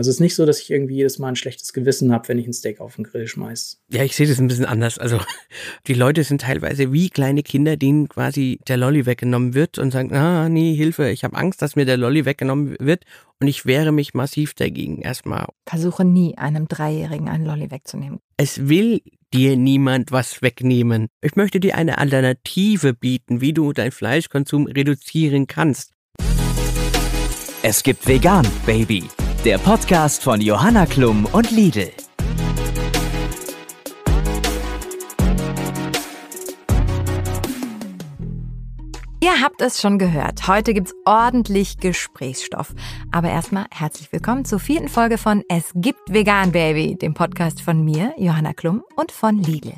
[0.00, 2.38] Also es ist nicht so, dass ich irgendwie jedes Mal ein schlechtes Gewissen habe, wenn
[2.38, 3.80] ich ein Steak auf den Grill schmeiß.
[3.90, 4.96] Ja, ich sehe das ein bisschen anders.
[4.96, 5.18] Also
[5.88, 10.14] die Leute sind teilweise wie kleine Kinder, denen quasi der Lolly weggenommen wird und sagen,
[10.14, 13.06] ah, nee, Hilfe, ich habe Angst, dass mir der Lolly weggenommen wird
[13.40, 15.46] und ich wehre mich massiv dagegen erstmal.
[15.66, 18.20] Versuche nie einem Dreijährigen einen Lolly wegzunehmen.
[18.36, 19.02] Es will
[19.34, 21.08] dir niemand was wegnehmen.
[21.22, 25.90] Ich möchte dir eine Alternative bieten, wie du deinen Fleischkonsum reduzieren kannst.
[27.64, 29.08] Es gibt vegan, Baby.
[29.44, 31.92] Der Podcast von Johanna Klum und Lidl.
[39.20, 40.46] Ihr habt es schon gehört.
[40.46, 42.72] Heute gibt's ordentlich Gesprächsstoff.
[43.10, 47.84] Aber erstmal herzlich willkommen zur vierten Folge von Es gibt Vegan Baby, dem Podcast von
[47.84, 49.74] mir, Johanna Klum und von Lidl.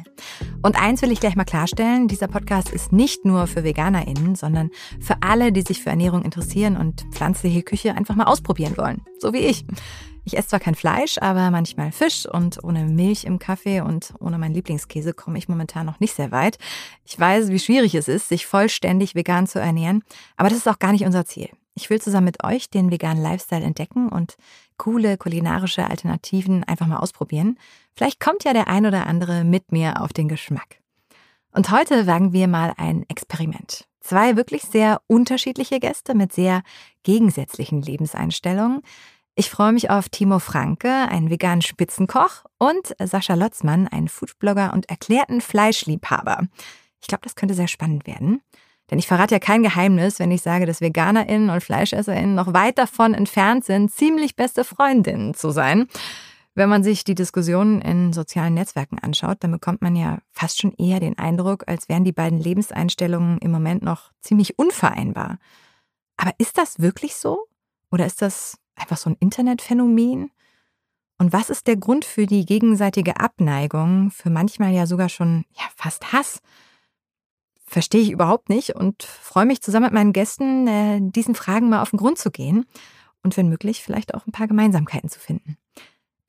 [0.62, 4.68] Und eins will ich gleich mal klarstellen, dieser Podcast ist nicht nur für VeganerInnen, sondern
[5.00, 9.00] für alle, die sich für Ernährung interessieren und pflanzliche Küche einfach mal ausprobieren wollen.
[9.20, 9.64] So wie ich.
[10.24, 14.38] Ich esse zwar kein Fleisch, aber manchmal Fisch und ohne Milch im Kaffee und ohne
[14.38, 16.58] meinen Lieblingskäse komme ich momentan noch nicht sehr weit.
[17.04, 20.02] Ich weiß, wie schwierig es ist, sich vollständig vegan zu ernähren,
[20.36, 21.48] aber das ist auch gar nicht unser Ziel.
[21.74, 24.36] Ich will zusammen mit euch den veganen Lifestyle entdecken und
[24.76, 27.58] coole kulinarische Alternativen einfach mal ausprobieren.
[27.94, 30.80] Vielleicht kommt ja der ein oder andere mit mir auf den Geschmack.
[31.52, 33.86] Und heute wagen wir mal ein Experiment.
[34.00, 36.62] Zwei wirklich sehr unterschiedliche Gäste mit sehr
[37.02, 38.82] gegensätzlichen Lebenseinstellungen.
[39.40, 44.90] Ich freue mich auf Timo Franke, einen veganen Spitzenkoch, und Sascha Lotzmann, einen Foodblogger und
[44.90, 46.46] erklärten Fleischliebhaber.
[47.00, 48.42] Ich glaube, das könnte sehr spannend werden.
[48.90, 52.76] Denn ich verrate ja kein Geheimnis, wenn ich sage, dass VeganerInnen und FleischesserInnen noch weit
[52.76, 55.86] davon entfernt sind, ziemlich beste Freundinnen zu sein.
[56.54, 60.74] Wenn man sich die Diskussionen in sozialen Netzwerken anschaut, dann bekommt man ja fast schon
[60.74, 65.38] eher den Eindruck, als wären die beiden Lebenseinstellungen im Moment noch ziemlich unvereinbar.
[66.18, 67.46] Aber ist das wirklich so?
[67.90, 70.30] Oder ist das einfach so ein Internetphänomen?
[71.18, 75.64] Und was ist der Grund für die gegenseitige Abneigung, für manchmal ja sogar schon ja,
[75.76, 76.40] fast Hass?
[77.66, 81.82] Verstehe ich überhaupt nicht und freue mich zusammen mit meinen Gästen, äh, diesen Fragen mal
[81.82, 82.66] auf den Grund zu gehen
[83.22, 85.56] und wenn möglich vielleicht auch ein paar Gemeinsamkeiten zu finden.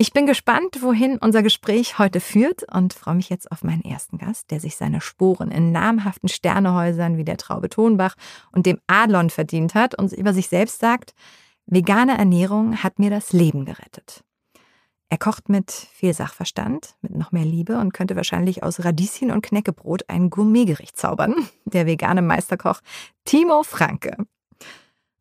[0.01, 4.17] Ich bin gespannt, wohin unser Gespräch heute führt und freue mich jetzt auf meinen ersten
[4.17, 8.16] Gast, der sich seine Sporen in namhaften Sternehäusern wie der Traube Tonbach
[8.51, 11.13] und dem Adlon verdient hat und über sich selbst sagt,
[11.66, 14.23] Vegane Ernährung hat mir das Leben gerettet.
[15.09, 19.41] Er kocht mit viel Sachverstand, mit noch mehr Liebe und könnte wahrscheinlich aus Radieschen und
[19.41, 21.35] Knäckebrot ein Gourmetgericht zaubern.
[21.66, 22.79] Der vegane Meisterkoch
[23.25, 24.16] Timo Franke.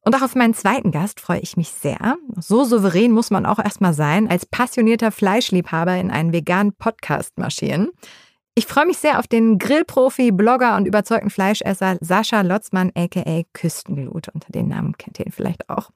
[0.02, 2.16] Und auch auf meinen zweiten Gast freue ich mich sehr.
[2.36, 7.90] So souverän muss man auch erstmal sein, als passionierter Fleischliebhaber in einen veganen Podcast marschieren.
[8.54, 14.28] Ich freue mich sehr auf den Grillprofi, Blogger und überzeugten Fleischesser Sascha Lotzmann, aka Küstenglut.
[14.28, 15.90] Unter den Namen kennt ihr ihn vielleicht auch.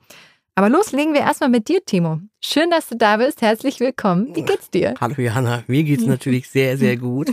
[0.57, 2.21] Aber loslegen wir erstmal mit dir, Timo.
[2.41, 3.43] Schön, dass du da bist.
[3.43, 4.37] Herzlich willkommen.
[4.37, 4.95] Wie geht's dir?
[5.01, 7.33] Hallo Johanna, mir geht's natürlich sehr, sehr gut.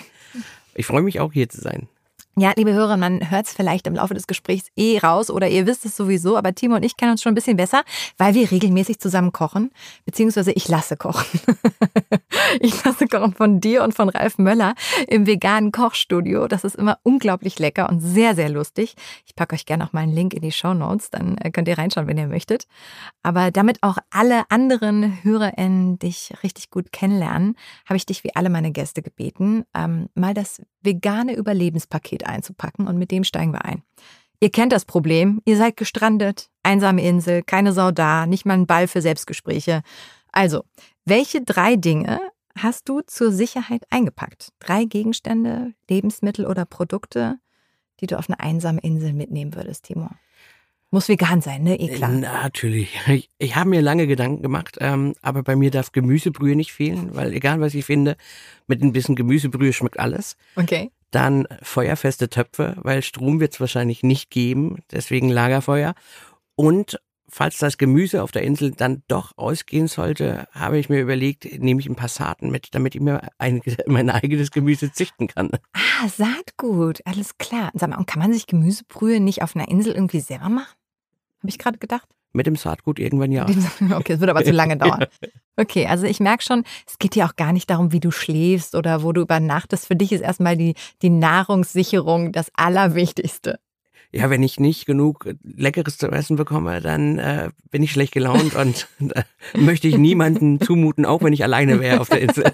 [0.74, 1.88] Ich freue mich auch hier zu sein.
[2.38, 5.68] Ja, liebe Hörer, man hört es vielleicht im Laufe des Gesprächs eh raus oder ihr
[5.68, 7.84] wisst es sowieso, aber Timo und ich kennen uns schon ein bisschen besser,
[8.18, 9.70] weil wir regelmäßig zusammen kochen,
[10.06, 11.26] beziehungsweise ich lasse kochen.
[12.62, 14.76] ich lasse kochen von dir und von Ralf Möller
[15.10, 16.48] im veganen Kochstudio.
[16.48, 18.96] Das ist immer unglaublich lecker und sehr, sehr lustig.
[19.26, 21.68] Ich packe euch gerne auch mal einen Link in die Show Notes, dann äh, könnt
[21.68, 22.66] ihr reinschauen, wenn ihr möchtet.
[23.24, 28.50] Aber damit auch alle anderen HörerInnen dich richtig gut kennenlernen, habe ich dich wie alle
[28.50, 33.84] meine Gäste gebeten, ähm, mal das vegane Überlebenspaket einzupacken und mit dem steigen wir ein.
[34.40, 38.66] Ihr kennt das Problem, ihr seid gestrandet, einsame Insel, keine Sau da, nicht mal ein
[38.66, 39.84] Ball für Selbstgespräche.
[40.32, 40.64] Also,
[41.06, 42.20] welche drei Dinge
[42.58, 44.50] hast du zur Sicherheit eingepackt?
[44.60, 47.38] Drei Gegenstände, Lebensmittel oder Produkte,
[48.00, 50.10] die du auf eine einsame Insel mitnehmen würdest, Timo?
[50.94, 51.80] Muss vegan sein, ne?
[51.80, 52.10] Eh klar.
[52.10, 53.00] Natürlich.
[53.08, 57.16] Ich, ich habe mir lange Gedanken gemacht, ähm, aber bei mir darf Gemüsebrühe nicht fehlen,
[57.16, 58.18] weil egal was ich finde,
[58.68, 60.36] mit ein bisschen Gemüsebrühe schmeckt alles.
[60.58, 60.92] Okay.
[61.12, 65.94] Dann feuerfeste Töpfe, weil Strom wird es wahrscheinlich nicht geben, deswegen Lagerfeuer.
[66.56, 67.00] Und
[67.32, 71.80] falls das Gemüse auf der Insel dann doch ausgehen sollte, habe ich mir überlegt, nehme
[71.80, 75.50] ich ein paar Saaten mit, damit ich mir ein, mein eigenes Gemüse züchten kann.
[75.74, 77.72] Ah, Saatgut, alles klar.
[77.74, 80.76] Sag mal, und kann man sich Gemüsebrühe nicht auf einer Insel irgendwie selber machen?
[81.40, 82.08] Habe ich gerade gedacht.
[82.34, 83.46] Mit dem Saatgut irgendwann ja.
[83.94, 85.06] Okay, es wird aber zu lange dauern.
[85.58, 88.74] Okay, also ich merke schon, es geht dir auch gar nicht darum, wie du schläfst
[88.74, 89.88] oder wo du übernachtest.
[89.88, 93.60] Für dich ist erstmal die, die Nahrungssicherung das Allerwichtigste.
[94.14, 98.56] Ja, wenn ich nicht genug Leckeres zu essen bekomme, dann äh, bin ich schlecht gelaunt
[98.56, 98.90] und
[99.54, 102.52] möchte ich niemanden zumuten, auch wenn ich alleine wäre auf der Insel.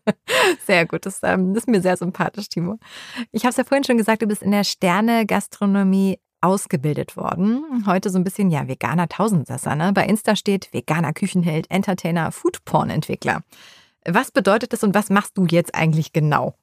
[0.66, 2.78] Sehr gut, das, ähm, das ist mir sehr sympathisch, Timo.
[3.32, 7.84] Ich habe es ja vorhin schon gesagt, du bist in der Sterne-Gastronomie ausgebildet worden.
[7.86, 9.74] Heute so ein bisschen, ja, veganer Tausendsasser.
[9.74, 9.92] Ne?
[9.92, 13.42] Bei Insta steht veganer Küchenheld, Entertainer, Foodporn-Entwickler.
[14.06, 16.54] Was bedeutet das und was machst du jetzt eigentlich genau?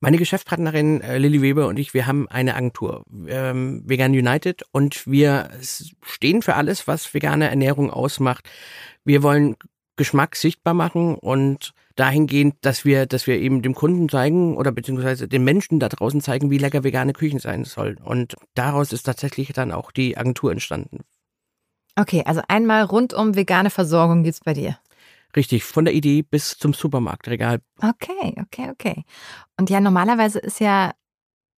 [0.00, 5.06] Meine Geschäftspartnerin äh, Lilly Weber und ich, wir haben eine Agentur, ähm, Vegan United, und
[5.08, 5.50] wir
[6.02, 8.48] stehen für alles, was vegane Ernährung ausmacht.
[9.04, 9.56] Wir wollen
[9.96, 15.26] Geschmack sichtbar machen und dahingehend, dass wir, dass wir eben dem Kunden zeigen oder beziehungsweise
[15.26, 17.98] den Menschen da draußen zeigen, wie lecker vegane Küchen sein sollen.
[17.98, 21.00] Und daraus ist tatsächlich dann auch die Agentur entstanden.
[21.96, 24.78] Okay, also einmal rund um vegane Versorgung gibt's bei dir.
[25.34, 27.58] Richtig, von der Idee bis zum Supermarktregal.
[27.82, 29.04] Okay, okay, okay.
[29.58, 30.92] Und ja, normalerweise ist ja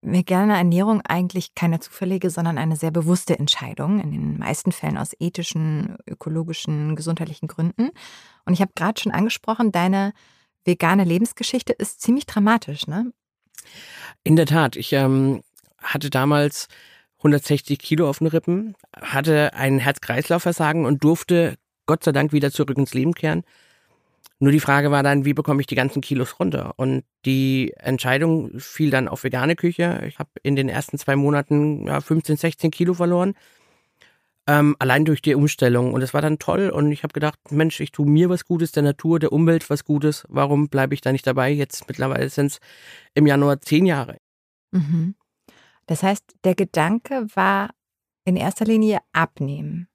[0.02, 5.14] vegane Ernährung eigentlich keine zufällige, sondern eine sehr bewusste Entscheidung, in den meisten Fällen aus
[5.18, 7.90] ethischen, ökologischen, gesundheitlichen Gründen.
[8.46, 10.12] Und ich habe gerade schon angesprochen, deine
[10.64, 13.12] vegane Lebensgeschichte ist ziemlich dramatisch, ne?
[14.24, 15.42] In der Tat, ich ähm,
[15.78, 16.68] hatte damals
[17.18, 21.56] 160 Kilo auf den Rippen, hatte ein Herz-Kreislauf-Versagen und durfte
[21.86, 23.42] Gott sei Dank wieder zurück ins Leben kehren.
[24.42, 26.72] Nur die Frage war dann, wie bekomme ich die ganzen Kilos runter?
[26.76, 30.02] Und die Entscheidung fiel dann auf vegane Küche.
[30.08, 33.34] Ich habe in den ersten zwei Monaten ja, 15, 16 Kilo verloren.
[34.46, 35.92] Ähm, allein durch die Umstellung.
[35.92, 36.70] Und es war dann toll.
[36.70, 39.84] Und ich habe gedacht, Mensch, ich tue mir was Gutes, der Natur, der Umwelt was
[39.84, 40.24] Gutes.
[40.30, 41.50] Warum bleibe ich da nicht dabei?
[41.50, 42.60] Jetzt mittlerweile sind es
[43.12, 44.16] im Januar zehn Jahre.
[44.70, 45.16] Mhm.
[45.84, 47.70] Das heißt, der Gedanke war
[48.24, 49.89] in erster Linie abnehmen.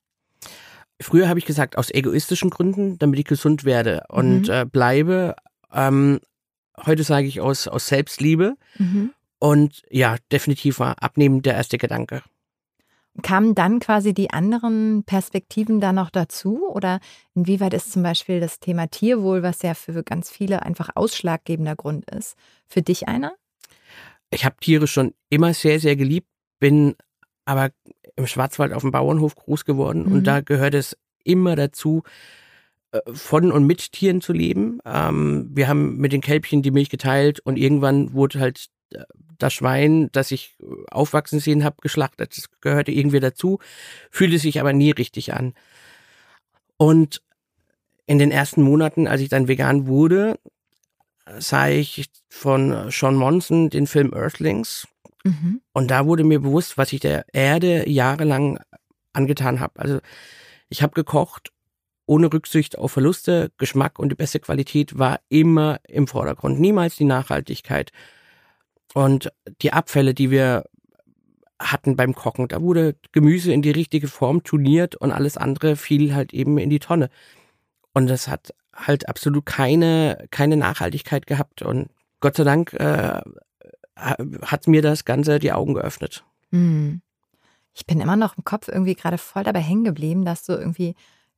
[1.01, 4.53] Früher habe ich gesagt, aus egoistischen Gründen, damit ich gesund werde und mhm.
[4.53, 5.35] äh, bleibe.
[5.73, 6.19] Ähm,
[6.85, 8.55] heute sage ich aus, aus Selbstliebe.
[8.77, 9.11] Mhm.
[9.39, 12.23] Und ja, definitiv war Abnehmen der erste Gedanke.
[13.21, 16.67] Kamen dann quasi die anderen Perspektiven da noch dazu?
[16.67, 16.99] Oder
[17.33, 22.09] inwieweit ist zum Beispiel das Thema Tierwohl, was ja für ganz viele einfach ausschlaggebender Grund
[22.09, 22.35] ist,
[22.67, 23.33] für dich einer?
[24.31, 26.27] Ich habe Tiere schon immer sehr, sehr geliebt,
[26.59, 26.95] bin
[27.45, 27.69] aber
[28.15, 30.11] im Schwarzwald auf dem Bauernhof groß geworden mhm.
[30.11, 32.03] und da gehört es immer dazu,
[32.91, 34.79] äh, von und mit Tieren zu leben.
[34.85, 39.03] Ähm, wir haben mit den Kälbchen die Milch geteilt und irgendwann wurde halt äh,
[39.37, 42.37] das Schwein, das ich äh, aufwachsen sehen habe, geschlachtet.
[42.37, 43.59] Das gehörte irgendwie dazu,
[44.11, 45.53] fühlte sich aber nie richtig an.
[46.77, 47.21] Und
[48.05, 50.37] in den ersten Monaten, als ich dann vegan wurde,
[51.39, 54.87] sah ich von Sean Monson den Film Earthlings
[55.25, 55.61] Mhm.
[55.73, 58.59] Und da wurde mir bewusst, was ich der Erde jahrelang
[59.11, 59.79] angetan habe.
[59.79, 59.99] Also
[60.69, 61.51] ich habe gekocht
[62.05, 67.05] ohne Rücksicht auf Verluste, Geschmack und die beste Qualität war immer im Vordergrund, niemals die
[67.05, 67.91] Nachhaltigkeit.
[68.93, 69.31] Und
[69.61, 70.65] die Abfälle, die wir
[71.59, 76.13] hatten beim Kochen, da wurde Gemüse in die richtige Form turniert und alles andere fiel
[76.13, 77.09] halt eben in die Tonne.
[77.93, 81.61] Und das hat halt absolut keine, keine Nachhaltigkeit gehabt.
[81.63, 81.89] Und
[82.19, 83.21] Gott sei Dank äh,
[83.95, 86.25] hat mir das Ganze die Augen geöffnet.
[86.51, 87.01] Hm.
[87.73, 90.95] Ich bin immer noch im Kopf irgendwie gerade voll dabei hängen geblieben, dass du irgendwie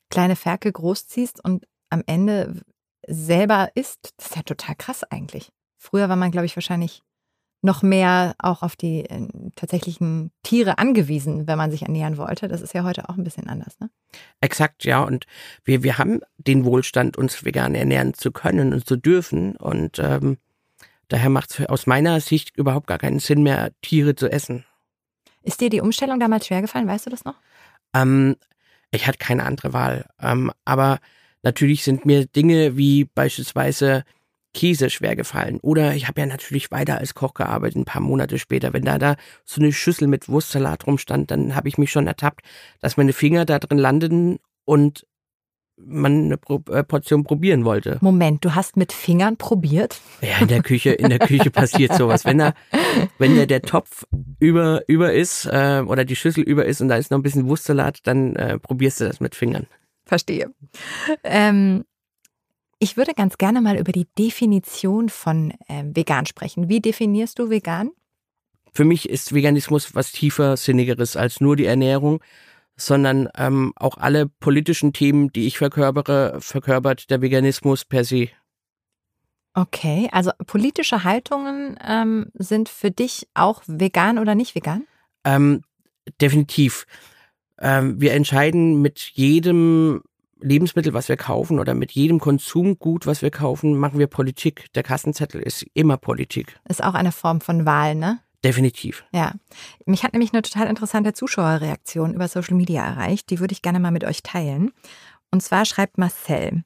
[0.09, 2.61] kleine Ferkel großziehst und am Ende
[3.07, 4.13] selber isst.
[4.17, 5.51] Das ist ja total krass eigentlich.
[5.77, 7.01] Früher war man, glaube ich, wahrscheinlich
[7.61, 12.47] noch mehr auch auf die äh, tatsächlichen Tiere angewiesen, wenn man sich ernähren wollte.
[12.47, 13.89] Das ist ja heute auch ein bisschen anders, ne?
[14.41, 15.03] Exakt, ja.
[15.03, 15.25] Und
[15.63, 19.55] wir, wir haben den Wohlstand, uns vegan ernähren zu können und zu dürfen.
[19.55, 20.37] Und ähm,
[21.07, 24.65] Daher macht es aus meiner Sicht überhaupt gar keinen Sinn mehr, Tiere zu essen.
[25.41, 26.87] Ist dir die Umstellung damals schwergefallen?
[26.87, 27.35] Weißt du das noch?
[27.93, 28.35] Ähm,
[28.91, 30.05] ich hatte keine andere Wahl.
[30.21, 30.99] Ähm, aber
[31.43, 34.03] natürlich sind mir Dinge wie beispielsweise
[34.53, 35.59] Käse schwer gefallen.
[35.61, 38.73] Oder ich habe ja natürlich weiter als Koch gearbeitet, ein paar Monate später.
[38.73, 42.41] Wenn da da so eine Schüssel mit Wurstsalat rumstand, dann habe ich mich schon ertappt,
[42.79, 45.05] dass meine Finger da drin landeten und
[45.77, 46.39] man eine
[46.71, 47.97] äh, Portion probieren wollte.
[48.01, 50.01] Moment, du hast mit Fingern probiert?
[50.21, 52.25] Ja, in der Küche, in der Küche passiert sowas.
[52.25, 52.53] Wenn da,
[53.17, 54.05] wenn der, der Topf
[54.39, 57.47] über, über ist äh, oder die Schüssel über ist und da ist noch ein bisschen
[57.47, 59.67] Wurstsalat, dann äh, probierst du das mit Fingern.
[60.05, 60.51] Verstehe.
[61.23, 61.83] Ähm,
[62.79, 66.69] ich würde ganz gerne mal über die Definition von äh, vegan sprechen.
[66.69, 67.91] Wie definierst du vegan?
[68.73, 72.21] Für mich ist Veganismus was tiefer Sinnigeres als nur die Ernährung
[72.77, 78.29] sondern ähm, auch alle politischen Themen, die ich verkörpere, verkörpert der Veganismus per se.
[79.53, 84.83] Okay, also politische Haltungen ähm, sind für dich auch vegan oder nicht vegan?
[85.23, 85.63] Ähm,
[86.21, 86.85] definitiv.
[87.59, 90.03] Ähm, wir entscheiden mit jedem
[90.39, 94.71] Lebensmittel, was wir kaufen oder mit jedem Konsumgut, was wir kaufen, machen wir Politik.
[94.75, 96.59] Der Kassenzettel ist immer Politik.
[96.69, 98.19] Ist auch eine Form von Wahl, ne?
[98.43, 99.03] Definitiv.
[99.11, 99.33] Ja.
[99.85, 103.29] Mich hat nämlich eine total interessante Zuschauerreaktion über Social Media erreicht.
[103.29, 104.71] Die würde ich gerne mal mit euch teilen.
[105.31, 106.63] Und zwar schreibt Marcel.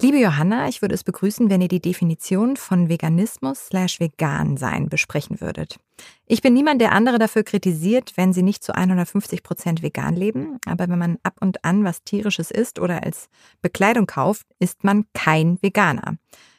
[0.00, 4.88] Liebe Johanna, ich würde es begrüßen, wenn ihr die Definition von Veganismus slash vegan sein
[4.88, 5.80] besprechen würdet.
[6.24, 10.58] Ich bin niemand, der andere dafür kritisiert, wenn sie nicht zu 150 Prozent vegan leben.
[10.66, 13.28] Aber wenn man ab und an was tierisches isst oder als
[13.60, 16.16] Bekleidung kauft, ist man kein Veganer.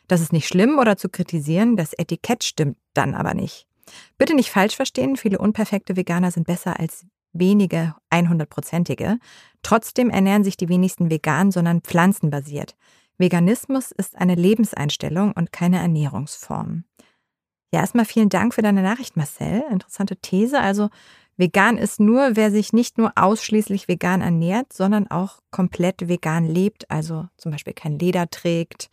[0.09, 3.68] Das ist nicht schlimm oder zu kritisieren, das Etikett stimmt dann aber nicht.
[4.17, 9.17] Bitte nicht falsch verstehen, viele unperfekte Veganer sind besser als wenige 100-prozentige.
[9.61, 12.75] Trotzdem ernähren sich die wenigsten vegan, sondern pflanzenbasiert.
[13.17, 16.85] Veganismus ist eine Lebenseinstellung und keine Ernährungsform.
[17.71, 19.63] Ja, erstmal vielen Dank für deine Nachricht, Marcel.
[19.69, 20.59] Interessante These.
[20.59, 20.89] Also
[21.37, 26.89] vegan ist nur, wer sich nicht nur ausschließlich vegan ernährt, sondern auch komplett vegan lebt,
[26.89, 28.89] also zum Beispiel kein Leder trägt,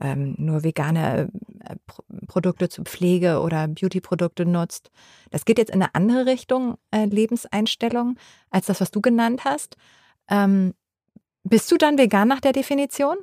[0.00, 1.28] ähm, nur vegane
[1.64, 1.76] äh,
[2.26, 4.90] Produkte zur Pflege oder Beauty-Produkte nutzt.
[5.30, 8.16] Das geht jetzt in eine andere Richtung äh, Lebenseinstellung
[8.50, 9.76] als das, was du genannt hast.
[10.28, 10.74] Ähm,
[11.44, 13.16] bist du dann vegan nach der Definition?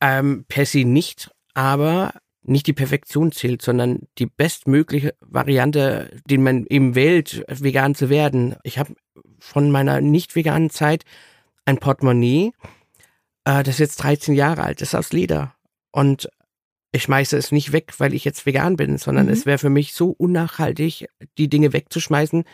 [0.00, 6.66] Ähm, per se nicht, aber nicht die Perfektion zählt, sondern die bestmögliche Variante, die man
[6.66, 8.56] eben wählt, vegan zu werden.
[8.62, 8.94] Ich habe
[9.38, 11.04] von meiner nicht veganen Zeit
[11.64, 12.52] ein Portemonnaie,
[13.44, 15.54] äh, das ist jetzt 13 Jahre alt, ist aus Leder.
[15.90, 16.28] Und
[16.92, 19.32] ich schmeiße es nicht weg, weil ich jetzt vegan bin, sondern mhm.
[19.32, 22.44] es wäre für mich so unnachhaltig, die Dinge wegzuschmeißen,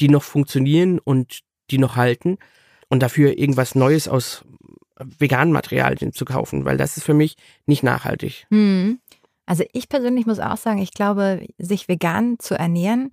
[0.00, 1.40] die noch funktionieren und
[1.70, 2.38] die noch halten
[2.88, 4.44] und dafür irgendwas Neues aus
[4.98, 8.46] veganen Materialien zu kaufen, weil das ist für mich nicht nachhaltig.
[8.50, 8.98] Hm.
[9.46, 13.10] Also ich persönlich muss auch sagen, ich glaube, sich vegan zu ernähren,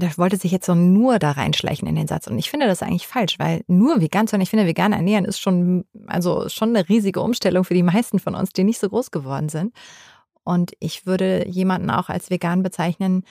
[0.00, 2.26] da wollte sich jetzt so nur da reinschleichen in den Satz.
[2.26, 5.40] Und ich finde das eigentlich falsch, weil nur vegan ernähren, ich finde, vegan ernähren ist
[5.40, 9.10] schon, also schon eine riesige Umstellung für die meisten von uns, die nicht so groß
[9.10, 9.74] geworden sind.
[10.42, 13.24] Und ich würde jemanden auch als vegan bezeichnen,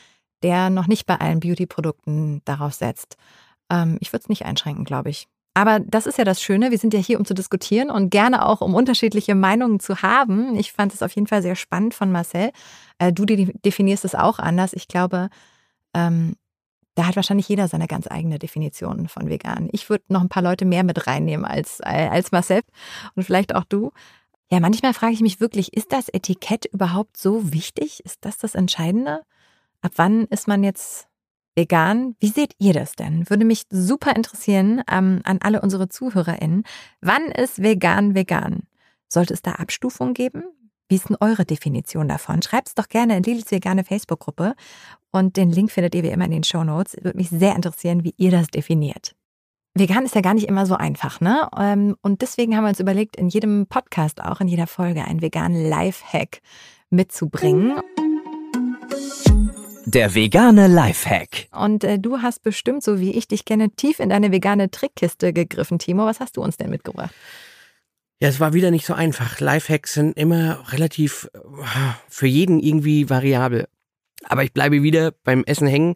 [0.43, 3.17] der noch nicht bei allen Beauty-Produkten darauf setzt.
[3.69, 5.27] Ähm, ich würde es nicht einschränken, glaube ich.
[5.53, 6.71] Aber das ist ja das Schöne.
[6.71, 10.55] Wir sind ja hier, um zu diskutieren und gerne auch, um unterschiedliche Meinungen zu haben.
[10.55, 12.51] Ich fand es auf jeden Fall sehr spannend von Marcel.
[12.99, 14.73] Äh, du definierst es auch anders.
[14.73, 15.29] Ich glaube,
[15.93, 16.35] ähm,
[16.99, 19.69] da hat wahrscheinlich jeder seine ganz eigene Definition von vegan.
[19.71, 22.59] Ich würde noch ein paar Leute mehr mit reinnehmen als, äh, als Marcel
[23.15, 23.93] und vielleicht auch du.
[24.51, 28.03] Ja, manchmal frage ich mich wirklich, ist das Etikett überhaupt so wichtig?
[28.03, 29.21] Ist das das Entscheidende?
[29.81, 31.07] Ab wann ist man jetzt
[31.55, 32.17] vegan.
[32.19, 33.29] Wie seht ihr das denn?
[33.29, 36.63] Würde mich super interessieren ähm, an alle unsere ZuhörerInnen.
[36.99, 38.63] Wann ist vegan vegan?
[39.07, 40.43] Sollte es da Abstufungen geben?
[40.89, 42.41] Wie ist denn eure Definition davon?
[42.41, 44.55] Schreibt es doch gerne in Lidls vegane Facebook-Gruppe
[45.11, 46.97] und den Link findet ihr wie immer in den Show Notes.
[47.01, 49.15] Würde mich sehr interessieren, wie ihr das definiert.
[49.75, 51.47] Vegan ist ja gar nicht immer so einfach, ne?
[51.55, 55.21] Ähm, und deswegen haben wir uns überlegt, in jedem Podcast auch, in jeder Folge, einen
[55.21, 56.41] veganen Life-Hack
[56.89, 57.79] mitzubringen.
[59.85, 61.49] Der vegane Lifehack.
[61.51, 65.33] Und äh, du hast bestimmt, so wie ich dich kenne, tief in deine vegane Trickkiste
[65.33, 65.77] gegriffen.
[65.77, 67.13] Timo, was hast du uns denn mitgebracht?
[68.21, 69.39] Ja, es war wieder nicht so einfach.
[69.39, 71.39] Lifehacks sind immer relativ äh,
[72.09, 73.67] für jeden irgendwie variabel.
[74.25, 75.95] Aber ich bleibe wieder beim Essen hängen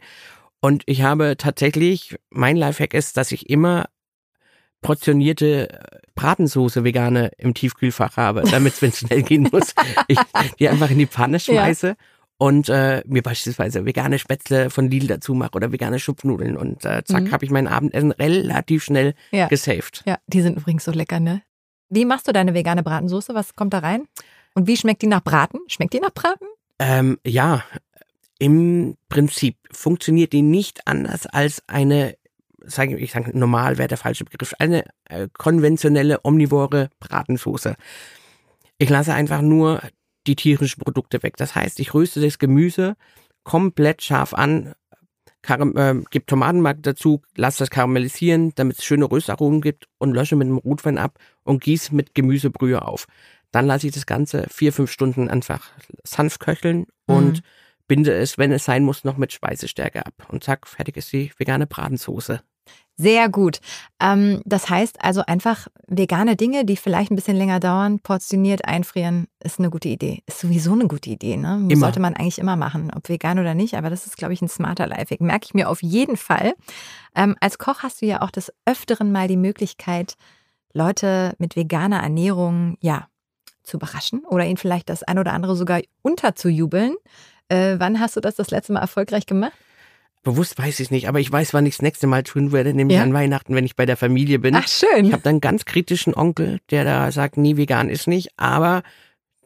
[0.62, 3.90] und ich habe tatsächlich, mein Lifehack ist, dass ich immer
[4.82, 9.74] portionierte äh, Bratensoße vegane im Tiefkühlfach habe, damit wenn es schnell gehen muss,
[10.08, 10.20] ich
[10.60, 11.96] die einfach in die Pfanne schmeiße ja
[12.38, 17.04] und äh, mir beispielsweise vegane Spätzle von Lidl dazu mache oder vegane Schupfnudeln und äh,
[17.06, 17.32] zack, mhm.
[17.32, 19.48] habe ich mein Abendessen relativ schnell ja.
[19.48, 20.04] gesaved.
[20.06, 21.42] Ja, die sind übrigens so lecker, ne?
[21.90, 23.34] Wie machst du deine vegane Bratensoße?
[23.34, 24.08] Was kommt da rein?
[24.56, 25.60] Und wie schmeckt die nach Braten?
[25.68, 26.48] Schmeckt die nach Braten?
[26.80, 27.64] Ähm, ja,
[28.40, 32.16] im Prinzip funktioniert die nicht anders als eine,
[32.60, 37.76] sage ich sage normal wäre der falsche Begriff, eine äh, konventionelle omnivore Bratensoße.
[38.78, 39.82] Ich lasse einfach nur
[40.28, 41.38] die tierischen Produkte weg.
[41.38, 42.96] Das heißt, ich röste das Gemüse
[43.44, 44.74] komplett scharf an,
[45.44, 50.36] Karam äh, gebe Tomatenmark dazu, lasse das karamellisieren, damit es schöne Röstaromen gibt und lösche
[50.36, 53.06] mit dem Rotwein ab und gieße mit Gemüsebrühe auf.
[53.52, 55.70] Dann lasse ich das Ganze vier, fünf Stunden einfach
[56.04, 57.16] sanft köcheln mhm.
[57.16, 57.42] und
[57.88, 60.14] binde es, wenn es sein muss, noch mit Speisestärke ab.
[60.30, 62.42] Und zack, fertig ist die vegane Bratensoße.
[62.96, 63.60] Sehr gut.
[64.00, 69.28] Ähm, das heißt also einfach vegane Dinge, die vielleicht ein bisschen länger dauern, portioniert einfrieren,
[69.44, 70.22] ist eine gute Idee.
[70.28, 71.66] Ist sowieso eine gute Idee, ne?
[71.70, 71.76] Immer.
[71.76, 73.76] Sollte man eigentlich immer machen, ob vegan oder nicht.
[73.76, 75.22] Aber das ist, glaube ich, ein smarter Lifehack.
[75.22, 76.54] Merke ich mir auf jeden Fall.
[77.16, 80.16] Ähm, als Koch hast du ja auch des Öfteren mal die Möglichkeit,
[80.74, 83.08] Leute mit veganer Ernährung, ja,
[83.64, 86.96] zu überraschen oder ihnen vielleicht das ein oder andere sogar unterzujubeln.
[87.50, 89.54] Äh, wann hast du das das letzte Mal erfolgreich gemacht?
[90.24, 92.98] Bewusst weiß ich nicht, aber ich weiß, wann ich das nächste Mal tun werde, nämlich
[92.98, 93.04] ja.
[93.04, 94.56] an Weihnachten, wenn ich bei der Familie bin.
[94.56, 95.06] Ach schön.
[95.06, 98.84] Ich habe dann einen ganz kritischen Onkel, der da sagt, nie vegan ist nicht, aber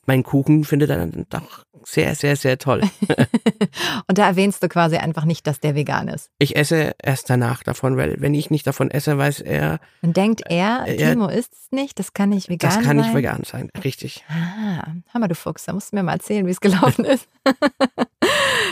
[0.06, 2.82] mein Kuchen findet er dann doch sehr, sehr, sehr toll.
[4.08, 6.30] und da erwähnst du quasi einfach nicht, dass der vegan ist.
[6.38, 9.80] Ich esse erst danach davon, weil wenn ich nicht davon esse, weiß er.
[10.02, 12.80] Dann denkt er, er Timo isst es nicht, das kann nicht vegan sein.
[12.80, 13.06] Das kann sein.
[13.06, 14.26] nicht vegan sein, richtig.
[14.30, 17.28] Ah, Hammer, du Fuchs, da musst du mir mal erzählen, wie es gelaufen ist.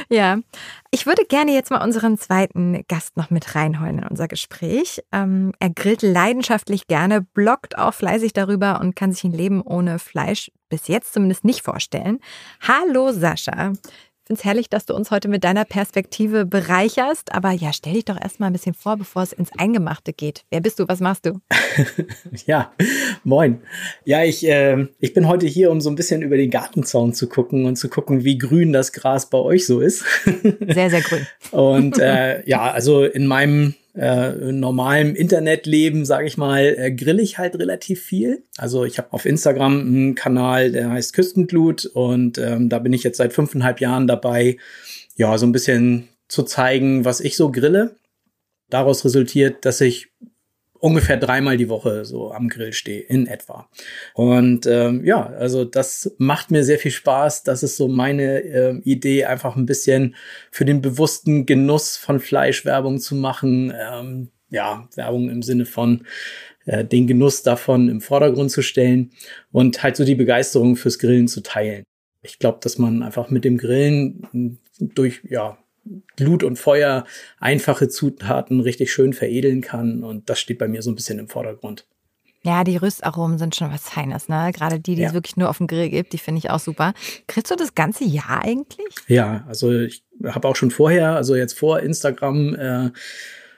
[0.09, 0.37] ja,
[0.91, 5.03] ich würde gerne jetzt mal unseren zweiten Gast noch mit reinholen in unser Gespräch.
[5.11, 9.99] Ähm, er grillt leidenschaftlich gerne, bloggt auch fleißig darüber und kann sich ein Leben ohne
[9.99, 12.19] Fleisch bis jetzt zumindest nicht vorstellen.
[12.61, 13.73] Hallo Sascha.
[14.25, 17.31] Ich finde es herrlich, dass du uns heute mit deiner Perspektive bereicherst.
[17.31, 20.45] Aber ja, stell dich doch erstmal ein bisschen vor, bevor es ins Eingemachte geht.
[20.49, 20.87] Wer bist du?
[20.87, 21.41] Was machst du?
[22.47, 22.73] ja,
[23.23, 23.61] moin.
[24.03, 27.29] Ja, ich, äh, ich bin heute hier, um so ein bisschen über den Gartenzaun zu
[27.29, 30.03] gucken und zu gucken, wie grün das Gras bei euch so ist.
[30.25, 31.27] sehr, sehr grün.
[31.51, 37.37] und äh, ja, also in meinem äh, normalem Internetleben, sage ich mal, äh, grill ich
[37.37, 38.43] halt relativ viel.
[38.57, 43.03] Also ich habe auf Instagram einen Kanal, der heißt Küstenglut und ähm, da bin ich
[43.03, 44.57] jetzt seit fünfeinhalb Jahren dabei,
[45.15, 47.95] ja, so ein bisschen zu zeigen, was ich so grille.
[48.69, 50.09] Daraus resultiert, dass ich
[50.85, 53.67] ungefähr dreimal die Woche so am Grill stehe, in etwa.
[54.13, 57.41] Und ähm, ja, also das macht mir sehr viel Spaß.
[57.41, 60.15] Das ist so meine äh, Idee, einfach ein bisschen
[60.51, 63.73] für den bewussten Genuss von Fleisch Werbung zu machen.
[63.75, 66.05] Ähm, ja, Werbung im Sinne von
[66.65, 69.09] äh, den Genuss davon im Vordergrund zu stellen
[69.51, 71.83] und halt so die Begeisterung fürs Grillen zu teilen.
[72.21, 75.57] Ich glaube, dass man einfach mit dem Grillen durch, ja,
[76.15, 77.05] Glut und Feuer
[77.39, 80.03] einfache Zutaten richtig schön veredeln kann.
[80.03, 81.85] Und das steht bei mir so ein bisschen im Vordergrund.
[82.45, 84.51] Ja, die Röstaromen sind schon was Feines, ne?
[84.53, 85.07] Gerade die, die ja.
[85.07, 86.93] es wirklich nur auf dem Grill gibt, die finde ich auch super.
[87.25, 88.93] Kriegst du das ganze Jahr eigentlich?
[89.07, 92.91] Ja, also ich habe auch schon vorher, also jetzt vor Instagram, äh,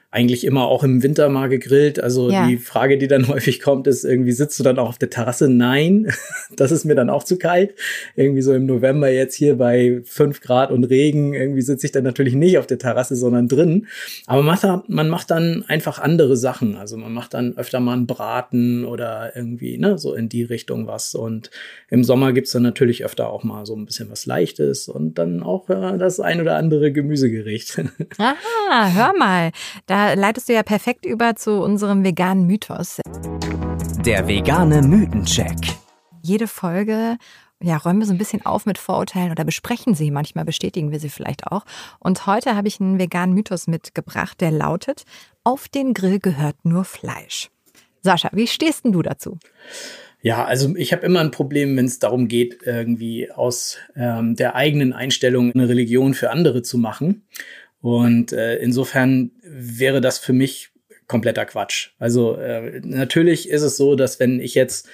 [0.10, 2.00] eigentlich immer auch im Winter mal gegrillt.
[2.02, 2.48] Also ja.
[2.48, 5.50] die Frage, die dann häufig kommt, ist irgendwie, sitzt du dann auch auf der Terrasse?
[5.50, 6.12] Nein,
[6.56, 7.76] das ist mir dann auch zu kalt.
[8.16, 12.06] Irgendwie so im November jetzt hier bei fünf Grad und Regen, irgendwie sitze ich dann
[12.06, 13.88] natürlich nicht auf der Terrasse, sondern drin.
[14.28, 16.76] Aber man macht, man macht dann einfach andere Sachen.
[16.78, 20.88] Also man macht dann öfter mal einen Braten oder irgendwie, ne, so in die Richtung
[20.88, 21.16] was.
[21.16, 21.52] Und
[21.90, 25.44] im Sommer gibt's dann natürlich öfter auch mal so ein bisschen was Leichtes und dann
[25.44, 27.78] auch ja, das ein oder andere Gemüsegericht.
[28.18, 29.52] Aha, hör mal.
[29.86, 33.02] Da da leitest du ja perfekt über zu unserem veganen Mythos.
[34.06, 35.58] Der vegane Mythencheck.
[36.22, 37.18] Jede Folge
[37.64, 40.12] ja, räumen wir so ein bisschen auf mit Vorurteilen oder besprechen sie.
[40.12, 41.64] Manchmal bestätigen wir sie vielleicht auch.
[41.98, 45.06] Und heute habe ich einen veganen Mythos mitgebracht, der lautet,
[45.44, 47.50] auf den Grill gehört nur Fleisch.
[48.02, 49.40] Sascha, wie stehst denn du dazu?
[50.22, 54.54] Ja, also ich habe immer ein Problem, wenn es darum geht, irgendwie aus ähm, der
[54.54, 57.24] eigenen Einstellung eine Religion für andere zu machen.
[57.82, 60.72] Und äh, insofern wäre das für mich
[61.08, 61.92] kompletter Quatsch.
[62.00, 64.88] Also äh, natürlich ist es so, dass wenn ich jetzt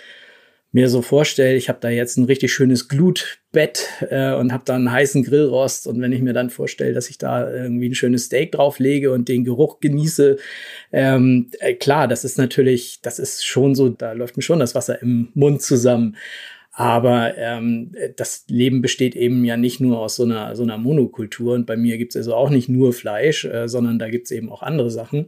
[0.74, 4.76] mir so vorstelle, ich habe da jetzt ein richtig schönes Glutbett äh, und habe da
[4.76, 8.26] einen heißen Grillrost und wenn ich mir dann vorstelle, dass ich da irgendwie ein schönes
[8.26, 10.38] Steak drauflege und den Geruch genieße,
[10.91, 14.74] ähm, äh, klar, das ist natürlich, das ist schon so, da läuft mir schon das
[14.74, 16.17] Wasser im Mund zusammen.
[16.75, 21.53] Aber ähm, das Leben besteht eben ja nicht nur aus so einer, so einer Monokultur.
[21.53, 24.63] Und bei mir gibt's also auch nicht nur Fleisch, äh, sondern da gibt's eben auch
[24.63, 25.27] andere Sachen.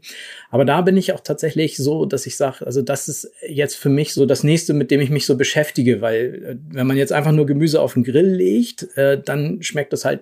[0.49, 3.89] Aber da bin ich auch tatsächlich so, dass ich sage, also das ist jetzt für
[3.89, 7.13] mich so das nächste, mit dem ich mich so beschäftige, weil äh, wenn man jetzt
[7.13, 10.21] einfach nur Gemüse auf den Grill legt, äh, dann schmeckt das halt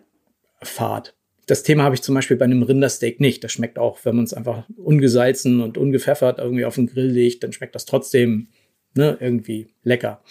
[0.61, 1.15] fad.
[1.45, 3.45] Das Thema habe ich zum Beispiel bei einem Rindersteak nicht.
[3.45, 7.43] Das schmeckt auch, wenn man es einfach ungesalzen und ungepfeffert irgendwie auf den Grill legt,
[7.45, 8.49] dann schmeckt das trotzdem
[8.93, 10.21] ne, irgendwie lecker.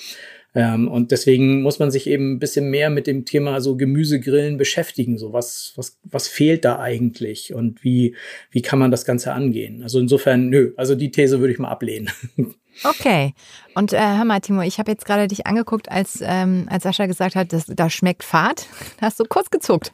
[0.55, 4.59] Ähm, und deswegen muss man sich eben ein bisschen mehr mit dem Thema so Gemüsegrillen
[4.59, 5.17] beschäftigen.
[5.17, 8.15] So was, was, was fehlt da eigentlich und wie,
[8.51, 9.83] wie kann man das Ganze angehen?
[9.83, 12.11] Also insofern, nö, also die These würde ich mal ablehnen.
[12.85, 13.35] Okay.
[13.75, 17.05] Und äh, hör mal, Timo, ich habe jetzt gerade dich angeguckt, als, ähm, als Sascha
[17.05, 18.67] gesagt hat, dass, da schmeckt Fahrt.
[18.99, 19.93] Da hast du kurz gezuckt.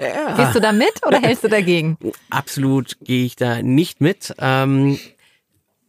[0.00, 0.36] Ja.
[0.36, 1.98] Gehst du da mit oder hältst du dagegen?
[2.30, 4.34] Absolut gehe ich da nicht mit.
[4.38, 4.98] Ähm,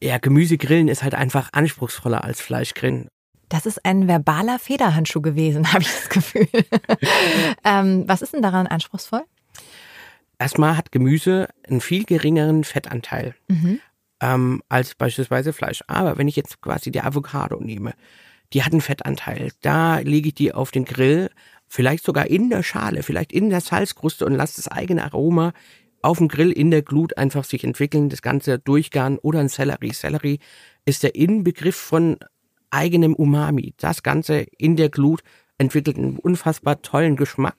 [0.01, 3.07] ja, Gemüsegrillen ist halt einfach anspruchsvoller als Fleischgrillen.
[3.49, 6.47] Das ist ein verbaler Federhandschuh gewesen, habe ich das Gefühl.
[7.63, 9.23] ähm, was ist denn daran anspruchsvoll?
[10.39, 13.79] Erstmal hat Gemüse einen viel geringeren Fettanteil mhm.
[14.19, 15.83] ähm, als beispielsweise Fleisch.
[15.87, 17.93] Aber wenn ich jetzt quasi die Avocado nehme,
[18.51, 19.51] die hat einen Fettanteil.
[19.61, 21.29] Da lege ich die auf den Grill,
[21.67, 25.53] vielleicht sogar in der Schale, vielleicht in der Salzkruste und lasse das eigene Aroma
[26.01, 29.93] auf dem Grill in der Glut einfach sich entwickeln, das Ganze durchgaren oder ein Sellerie.
[29.93, 30.39] Sellerie
[30.85, 32.17] ist der Inbegriff von
[32.73, 33.73] eigenem Umami.
[33.77, 35.21] Das Ganze in der Glut
[35.57, 37.55] entwickelt einen unfassbar tollen Geschmack.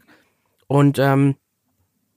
[0.67, 1.37] Und ähm,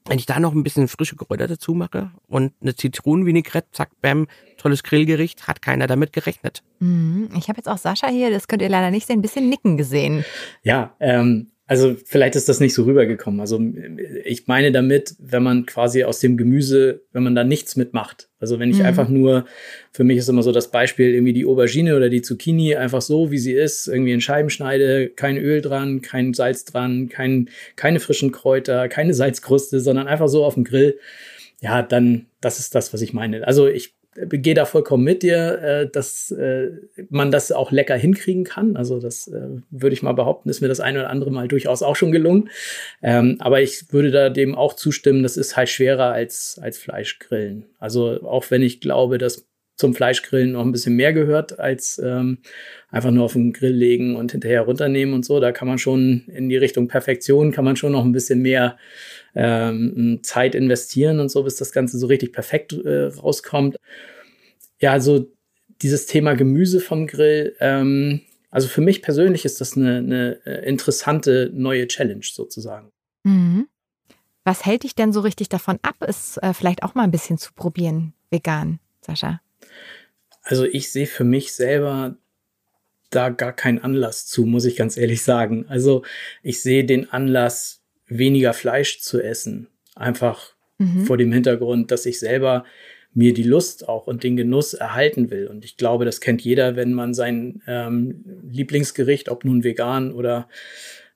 [0.08, 4.26] Wenn ich da noch ein bisschen frische Kräuter dazu mache und eine Zitronenvinaigrette, zack, bam,
[4.56, 6.62] tolles Grillgericht, hat keiner damit gerechnet.
[6.80, 7.28] Mhm.
[7.36, 9.76] Ich habe jetzt auch Sascha hier, das könnt ihr leider nicht sehen, ein bisschen nicken
[9.76, 10.24] gesehen.
[10.62, 13.40] Ja, ähm, also vielleicht ist das nicht so rübergekommen.
[13.40, 13.60] Also
[14.24, 18.30] ich meine damit, wenn man quasi aus dem Gemüse, wenn man da nichts mitmacht.
[18.40, 18.86] Also wenn ich mhm.
[18.86, 19.44] einfach nur,
[19.92, 23.30] für mich ist immer so das Beispiel, irgendwie die Aubergine oder die Zucchini einfach so,
[23.30, 28.00] wie sie ist, irgendwie in Scheiben schneide, kein Öl dran, kein Salz dran, kein, keine
[28.00, 30.98] frischen Kräuter, keine Salzkruste, sondern einfach so auf dem Grill.
[31.60, 33.46] Ja, dann, das ist das, was ich meine.
[33.46, 36.70] Also ich gehe da vollkommen mit dir, äh, dass äh,
[37.08, 38.76] man das auch lecker hinkriegen kann.
[38.76, 41.82] Also das äh, würde ich mal behaupten, ist mir das eine oder andere Mal durchaus
[41.82, 42.50] auch schon gelungen.
[43.02, 47.66] Ähm, aber ich würde da dem auch zustimmen, das ist halt schwerer als, als Fleischgrillen.
[47.78, 49.47] Also auch wenn ich glaube, dass
[49.78, 52.38] zum Fleischgrillen noch ein bisschen mehr gehört, als ähm,
[52.90, 55.38] einfach nur auf den Grill legen und hinterher runternehmen und so.
[55.38, 58.76] Da kann man schon in die Richtung Perfektion, kann man schon noch ein bisschen mehr
[59.36, 63.76] ähm, Zeit investieren und so, bis das Ganze so richtig perfekt äh, rauskommt.
[64.80, 65.30] Ja, also
[65.80, 70.68] dieses Thema Gemüse vom Grill, ähm, also für mich persönlich ist das eine, eine äh,
[70.68, 72.90] interessante neue Challenge sozusagen.
[73.22, 73.68] Mhm.
[74.42, 77.38] Was hält dich denn so richtig davon ab, es äh, vielleicht auch mal ein bisschen
[77.38, 79.40] zu probieren, vegan, Sascha?
[80.42, 82.16] Also ich sehe für mich selber
[83.10, 85.66] da gar keinen Anlass zu, muss ich ganz ehrlich sagen.
[85.68, 86.04] Also
[86.42, 89.68] ich sehe den Anlass, weniger Fleisch zu essen.
[89.94, 91.04] Einfach mhm.
[91.04, 92.64] vor dem Hintergrund, dass ich selber
[93.14, 95.48] mir die Lust auch und den Genuss erhalten will.
[95.48, 100.48] Und ich glaube, das kennt jeder, wenn man sein ähm, Lieblingsgericht, ob nun vegan oder,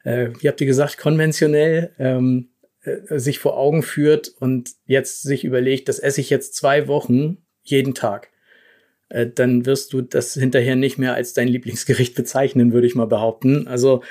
[0.05, 2.49] äh, wie habt ihr gesagt, konventionell, ähm,
[2.83, 7.39] äh, sich vor Augen führt und jetzt sich überlegt, das esse ich jetzt zwei Wochen
[7.63, 8.32] jeden Tag.
[9.13, 13.07] Äh, dann wirst du das hinterher nicht mehr als dein Lieblingsgericht bezeichnen, würde ich mal
[13.07, 13.69] behaupten.
[13.69, 14.03] Also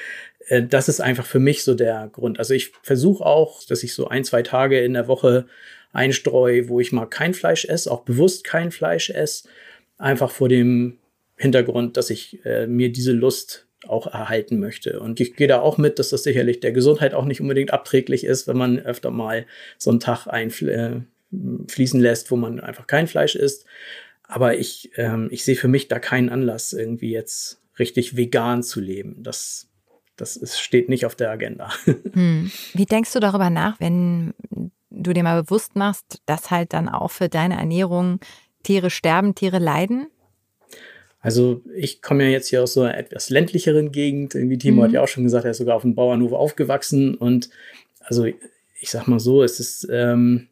[0.47, 2.37] äh, das ist einfach für mich so der Grund.
[2.39, 5.47] Also ich versuche auch, dass ich so ein, zwei Tage in der Woche
[5.91, 9.49] einstreue, wo ich mal kein Fleisch esse, auch bewusst kein Fleisch esse,
[9.97, 10.99] einfach vor dem
[11.35, 14.99] Hintergrund, dass ich äh, mir diese Lust auch erhalten möchte.
[14.99, 18.23] Und ich gehe da auch mit, dass das sicherlich der Gesundheit auch nicht unbedingt abträglich
[18.23, 19.47] ist, wenn man öfter mal
[19.79, 23.65] so einen Tag einfließen äh, lässt, wo man einfach kein Fleisch isst.
[24.31, 28.79] Aber ich, ähm, ich sehe für mich da keinen Anlass, irgendwie jetzt richtig vegan zu
[28.79, 29.23] leben.
[29.23, 29.67] Das,
[30.15, 31.69] das ist, steht nicht auf der Agenda.
[32.13, 32.49] Hm.
[32.73, 34.33] Wie denkst du darüber nach, wenn
[34.89, 38.21] du dir mal bewusst machst, dass halt dann auch für deine Ernährung
[38.63, 40.07] Tiere sterben, Tiere leiden?
[41.19, 44.33] Also ich komme ja jetzt hier aus so einer etwas ländlicheren Gegend.
[44.33, 44.85] Irgendwie Timo mhm.
[44.85, 47.15] hat ja auch schon gesagt, er ist sogar auf dem Bauernhof aufgewachsen.
[47.15, 47.49] Und
[47.99, 50.47] also ich sag mal so, es ist ähm,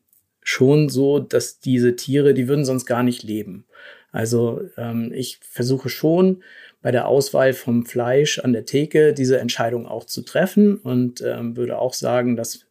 [0.50, 3.66] schon so, dass diese Tiere, die würden sonst gar nicht leben.
[4.12, 6.44] Also ähm, ich versuche schon
[6.82, 11.56] bei der Auswahl vom Fleisch an der Theke diese Entscheidung auch zu treffen und ähm,
[11.56, 12.66] würde auch sagen, dass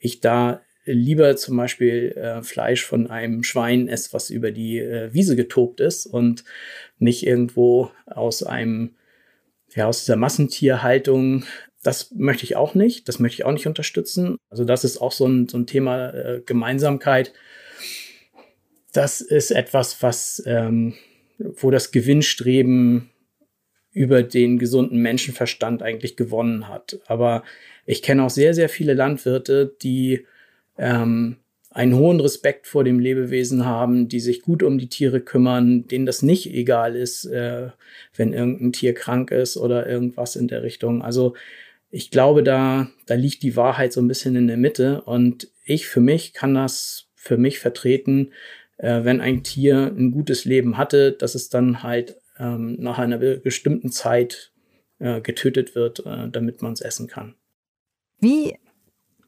[0.00, 5.14] ich da lieber zum Beispiel äh, Fleisch von einem Schwein esse, was über die äh,
[5.14, 6.42] Wiese getobt ist und
[6.98, 8.96] nicht irgendwo aus einem,
[9.72, 11.44] ja, aus dieser Massentierhaltung.
[11.82, 13.08] Das möchte ich auch nicht.
[13.08, 14.36] Das möchte ich auch nicht unterstützen.
[14.50, 17.32] Also das ist auch so ein, so ein Thema äh, Gemeinsamkeit
[18.92, 20.94] das ist etwas, was, ähm,
[21.38, 23.10] wo das Gewinnstreben
[23.92, 27.00] über den gesunden Menschenverstand eigentlich gewonnen hat.
[27.06, 27.42] Aber
[27.86, 30.26] ich kenne auch sehr, sehr viele Landwirte, die
[30.78, 31.36] ähm,
[31.70, 36.06] einen hohen Respekt vor dem Lebewesen haben, die sich gut um die Tiere kümmern, denen
[36.06, 37.70] das nicht egal ist, äh,
[38.14, 41.02] wenn irgendein Tier krank ist oder irgendwas in der Richtung.
[41.02, 41.34] Also
[41.90, 45.86] ich glaube, da, da liegt die Wahrheit so ein bisschen in der Mitte und ich
[45.86, 48.32] für mich kann das für mich vertreten,
[48.78, 53.18] äh, wenn ein Tier ein gutes Leben hatte, dass es dann halt ähm, nach einer
[53.18, 54.52] bestimmten Zeit
[54.98, 57.34] äh, getötet wird, äh, damit man es essen kann.
[58.20, 58.56] Wie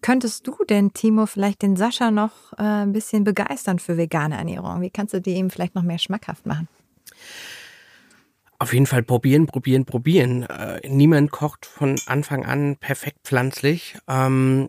[0.01, 4.81] könntest du denn, Timo, vielleicht den Sascha noch äh, ein bisschen begeistern für vegane Ernährung?
[4.81, 6.69] Wie kannst du die ihm vielleicht noch mehr schmackhaft machen?
[8.63, 10.45] Auf jeden Fall probieren, probieren, probieren.
[10.45, 13.97] Äh, niemand kocht von Anfang an perfekt pflanzlich.
[14.07, 14.69] Ähm,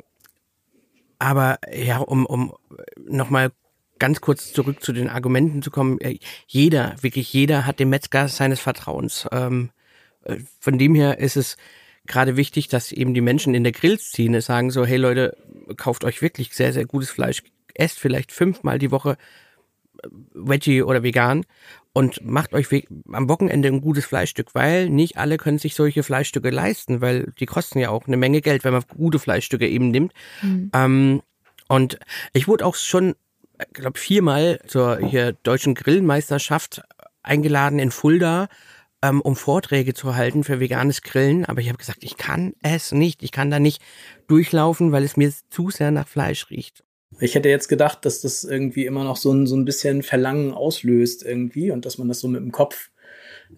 [1.19, 2.55] aber ja, um, um
[2.97, 3.51] nochmal
[3.99, 6.01] ganz kurz zurück zu den Argumenten zu kommen.
[6.01, 9.27] Äh, jeder, wirklich jeder hat den Metzger seines Vertrauens.
[9.31, 9.69] Ähm,
[10.23, 11.55] äh, von dem her ist es
[12.07, 15.37] gerade wichtig, dass eben die Menschen in der Grillszene sagen so, hey Leute,
[15.77, 17.43] kauft euch wirklich sehr, sehr gutes Fleisch,
[17.75, 19.17] esst vielleicht fünfmal die Woche
[20.33, 21.45] Veggie oder vegan
[21.93, 22.67] und macht euch
[23.11, 27.45] am Wochenende ein gutes Fleischstück, weil nicht alle können sich solche Fleischstücke leisten, weil die
[27.45, 30.13] kosten ja auch eine Menge Geld, wenn man gute Fleischstücke eben nimmt.
[30.41, 30.71] Mhm.
[30.73, 31.21] Ähm,
[31.67, 31.99] und
[32.33, 33.15] ich wurde auch schon
[33.71, 36.81] glaube viermal zur hier deutschen Grillmeisterschaft
[37.21, 38.47] eingeladen in Fulda,
[39.01, 41.45] ähm, um Vorträge zu halten für veganes Grillen.
[41.45, 43.23] Aber ich habe gesagt, ich kann es nicht.
[43.23, 43.81] Ich kann da nicht
[44.27, 46.83] durchlaufen, weil es mir zu sehr nach Fleisch riecht.
[47.19, 50.53] Ich hätte jetzt gedacht, dass das irgendwie immer noch so ein, so ein bisschen Verlangen
[50.53, 52.89] auslöst irgendwie und dass man das so mit dem Kopf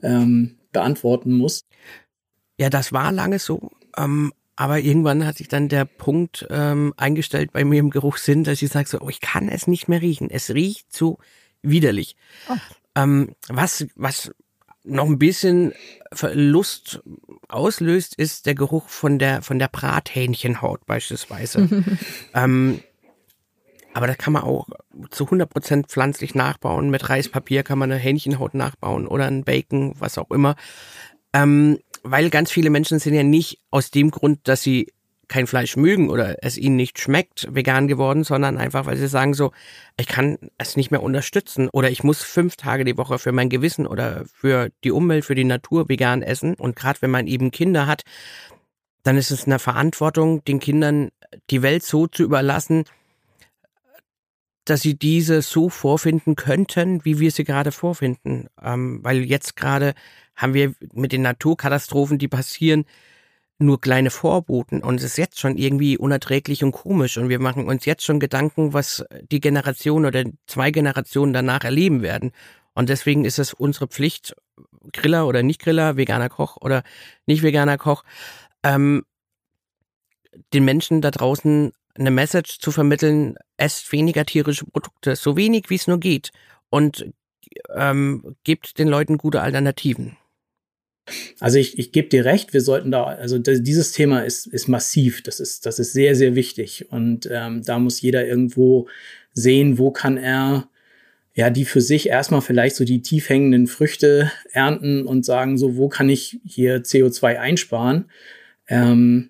[0.03, 1.61] ähm, beantworten muss.
[2.59, 3.71] Ja, das war lange so.
[3.97, 8.61] Ähm, aber irgendwann hat sich dann der Punkt ähm, eingestellt bei mir im Geruchssinn, dass
[8.61, 10.29] ich sage so, oh, ich kann es nicht mehr riechen.
[10.29, 11.17] Es riecht so
[11.61, 12.15] widerlich.
[12.49, 12.55] Oh.
[12.95, 14.31] Ähm, was, was
[14.85, 15.73] noch ein bisschen
[16.33, 17.01] Lust
[17.49, 21.67] auslöst, ist der Geruch von der, von der Brathähnchenhaut beispielsweise.
[22.33, 22.79] ähm,
[23.95, 24.67] aber da kann man auch
[25.09, 26.89] zu 100% pflanzlich nachbauen.
[26.89, 30.57] Mit Reispapier kann man eine Hähnchenhaut nachbauen oder ein Bacon, was auch immer.
[31.31, 34.91] Ähm, weil ganz viele Menschen sind ja nicht aus dem Grund, dass sie
[35.29, 39.33] kein Fleisch mögen oder es ihnen nicht schmeckt, vegan geworden, sondern einfach, weil sie sagen
[39.33, 39.53] so,
[39.97, 43.47] ich kann es nicht mehr unterstützen oder ich muss fünf Tage die Woche für mein
[43.47, 46.55] Gewissen oder für die Umwelt, für die Natur vegan essen.
[46.55, 48.03] Und gerade wenn man eben Kinder hat,
[49.03, 51.11] dann ist es eine Verantwortung, den Kindern
[51.49, 52.83] die Welt so zu überlassen,
[54.65, 58.47] dass sie diese so vorfinden könnten, wie wir sie gerade vorfinden.
[58.61, 59.93] Ähm, weil jetzt gerade
[60.35, 62.85] haben wir mit den Naturkatastrophen, die passieren,
[63.57, 67.67] nur kleine Vorboten und es ist jetzt schon irgendwie unerträglich und komisch und wir machen
[67.67, 72.31] uns jetzt schon Gedanken, was die Generation oder zwei Generationen danach erleben werden.
[72.73, 74.35] Und deswegen ist es unsere Pflicht,
[74.91, 76.83] Griller oder nicht Griller, veganer Koch oder
[77.25, 78.03] nicht veganer Koch,
[78.63, 79.05] ähm,
[80.53, 85.75] den Menschen da draußen eine Message zu vermitteln, esst weniger tierische Produkte, so wenig wie
[85.75, 86.31] es nur geht
[86.69, 87.05] und
[87.73, 90.17] ähm, gebt den Leuten gute Alternativen.
[91.39, 95.21] Also ich, ich gebe dir recht, wir sollten da, also dieses Thema ist, ist massiv,
[95.21, 96.91] das ist, das ist sehr, sehr wichtig.
[96.91, 98.87] Und ähm, da muss jeder irgendwo
[99.31, 100.67] sehen, wo kann er
[101.35, 105.75] ja die für sich erstmal vielleicht so die tief hängenden Früchte ernten und sagen, so,
[105.75, 108.05] wo kann ich hier CO2 einsparen?
[108.67, 109.29] Ähm,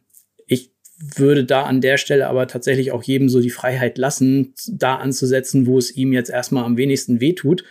[0.98, 5.66] würde da an der Stelle aber tatsächlich auch jedem so die Freiheit lassen, da anzusetzen,
[5.66, 7.64] wo es ihm jetzt erstmal am wenigsten wehtut.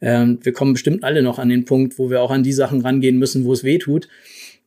[0.00, 2.80] Ähm, wir kommen bestimmt alle noch an den Punkt, wo wir auch an die Sachen
[2.80, 4.08] rangehen müssen, wo es weh tut.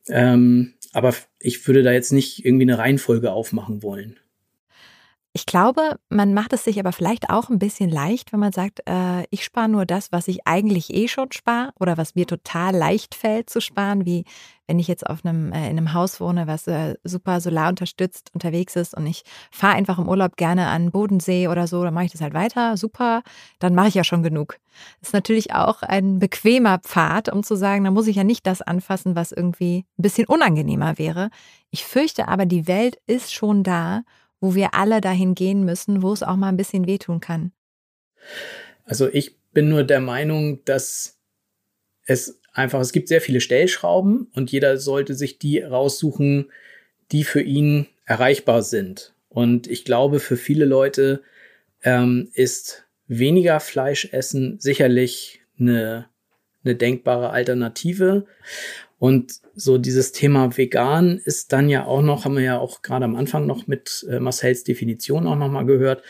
[0.10, 4.18] Ähm, aber ich würde da jetzt nicht irgendwie eine Reihenfolge aufmachen wollen.
[5.34, 8.82] Ich glaube, man macht es sich aber vielleicht auch ein bisschen leicht, wenn man sagt,
[8.88, 12.76] äh, ich spare nur das, was ich eigentlich eh schon spare oder was mir total
[12.76, 14.24] leicht fällt zu sparen, wie
[14.66, 18.32] wenn ich jetzt auf einem, äh, in einem Haus wohne, was äh, super solar unterstützt
[18.34, 22.06] unterwegs ist und ich fahre einfach im Urlaub gerne an Bodensee oder so, dann mache
[22.06, 23.22] ich das halt weiter, super,
[23.60, 24.58] dann mache ich ja schon genug.
[25.02, 28.48] Das ist natürlich auch ein bequemer Pfad, um zu sagen, da muss ich ja nicht
[28.48, 31.30] das anfassen, was irgendwie ein bisschen unangenehmer wäre.
[31.70, 34.02] Ich fürchte aber, die Welt ist schon da
[34.40, 37.52] wo wir alle dahin gehen müssen, wo es auch mal ein bisschen wehtun kann?
[38.86, 41.18] Also ich bin nur der Meinung, dass
[42.06, 46.52] es einfach, es gibt sehr viele Stellschrauben und jeder sollte sich die raussuchen,
[47.12, 49.14] die für ihn erreichbar sind.
[49.30, 51.22] Und ich glaube, für viele Leute
[51.84, 56.08] ähm, ist weniger Fleisch essen sicherlich eine,
[56.64, 58.26] eine denkbare Alternative.
[59.00, 63.06] Und so dieses Thema vegan ist dann ja auch noch, haben wir ja auch gerade
[63.06, 66.04] am Anfang noch mit äh, Marcells Definition auch nochmal gehört,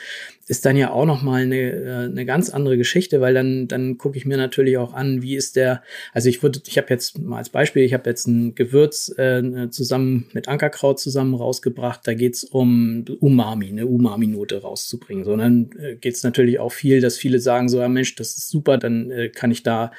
[0.48, 4.18] ist dann ja auch nochmal eine, äh, eine ganz andere Geschichte, weil dann, dann gucke
[4.18, 5.82] ich mir natürlich auch an, wie ist der,
[6.14, 9.70] also ich würde, ich habe jetzt mal als Beispiel, ich habe jetzt ein Gewürz äh,
[9.70, 15.24] zusammen mit Ankerkraut zusammen rausgebracht, da geht's um Umami, eine Umami-Note rauszubringen.
[15.24, 18.78] Sondern äh, geht's natürlich auch viel, dass viele sagen so, ja Mensch, das ist super,
[18.78, 19.92] dann äh, kann ich da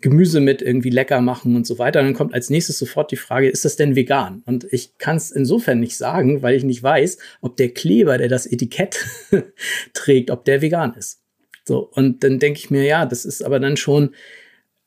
[0.00, 2.00] Gemüse mit irgendwie lecker machen und so weiter.
[2.00, 4.42] Und dann kommt als nächstes sofort die Frage, ist das denn vegan?
[4.46, 8.28] Und ich kann es insofern nicht sagen, weil ich nicht weiß, ob der Kleber, der
[8.28, 9.06] das Etikett
[9.92, 11.20] trägt, ob der vegan ist.
[11.64, 14.14] So, und dann denke ich mir, ja, das ist aber dann schon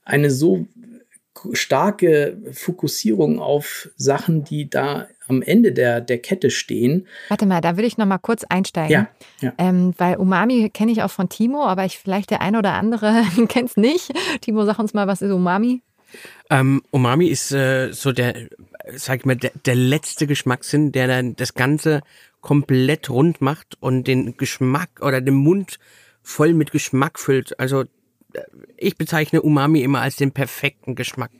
[0.03, 0.67] eine so
[1.53, 7.07] starke Fokussierung auf Sachen, die da am Ende der, der Kette stehen.
[7.29, 8.91] Warte mal, da würde ich noch mal kurz einsteigen.
[8.91, 9.07] Ja,
[9.41, 9.53] ja.
[9.57, 13.23] Ähm, weil Umami kenne ich auch von Timo, aber ich vielleicht der eine oder andere
[13.47, 14.13] kennt es nicht.
[14.41, 15.81] Timo, sag uns mal, was ist Umami?
[16.49, 18.35] Ähm, Umami ist äh, so der,
[18.93, 22.01] sag ich mal, der, der letzte Geschmackssinn, der dann das Ganze
[22.41, 25.79] komplett rund macht und den Geschmack oder den Mund
[26.21, 27.59] voll mit Geschmack füllt.
[27.59, 27.85] Also
[28.77, 31.31] ich bezeichne Umami immer als den perfekten Geschmack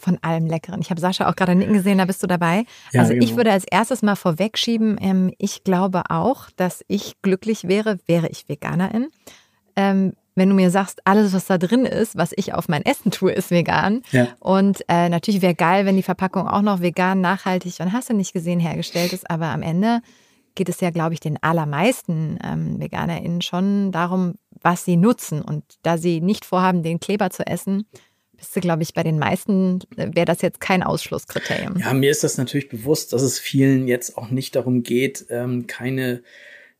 [0.00, 0.80] von allem Leckeren.
[0.80, 2.64] Ich habe Sascha auch gerade nicken gesehen, da bist du dabei.
[2.92, 3.24] Ja, also genau.
[3.24, 8.28] ich würde als erstes mal vorwegschieben, ähm, ich glaube auch, dass ich glücklich wäre, wäre
[8.28, 9.08] ich Veganerin.
[9.76, 13.10] Ähm, wenn du mir sagst, alles, was da drin ist, was ich auf mein Essen
[13.10, 14.02] tue, ist vegan.
[14.10, 14.28] Ja.
[14.38, 18.14] Und äh, natürlich wäre geil, wenn die Verpackung auch noch vegan, nachhaltig und hast du
[18.14, 19.28] nicht gesehen hergestellt ist.
[19.28, 20.00] Aber am Ende
[20.54, 25.42] geht es ja, glaube ich, den allermeisten ähm, VeganerInnen schon darum, was sie nutzen.
[25.42, 27.86] Und da sie nicht vorhaben, den Kleber zu essen,
[28.36, 31.76] bist du, glaube ich, bei den meisten äh, wäre das jetzt kein Ausschlusskriterium.
[31.78, 35.66] Ja, mir ist das natürlich bewusst, dass es vielen jetzt auch nicht darum geht, ähm,
[35.66, 36.22] keine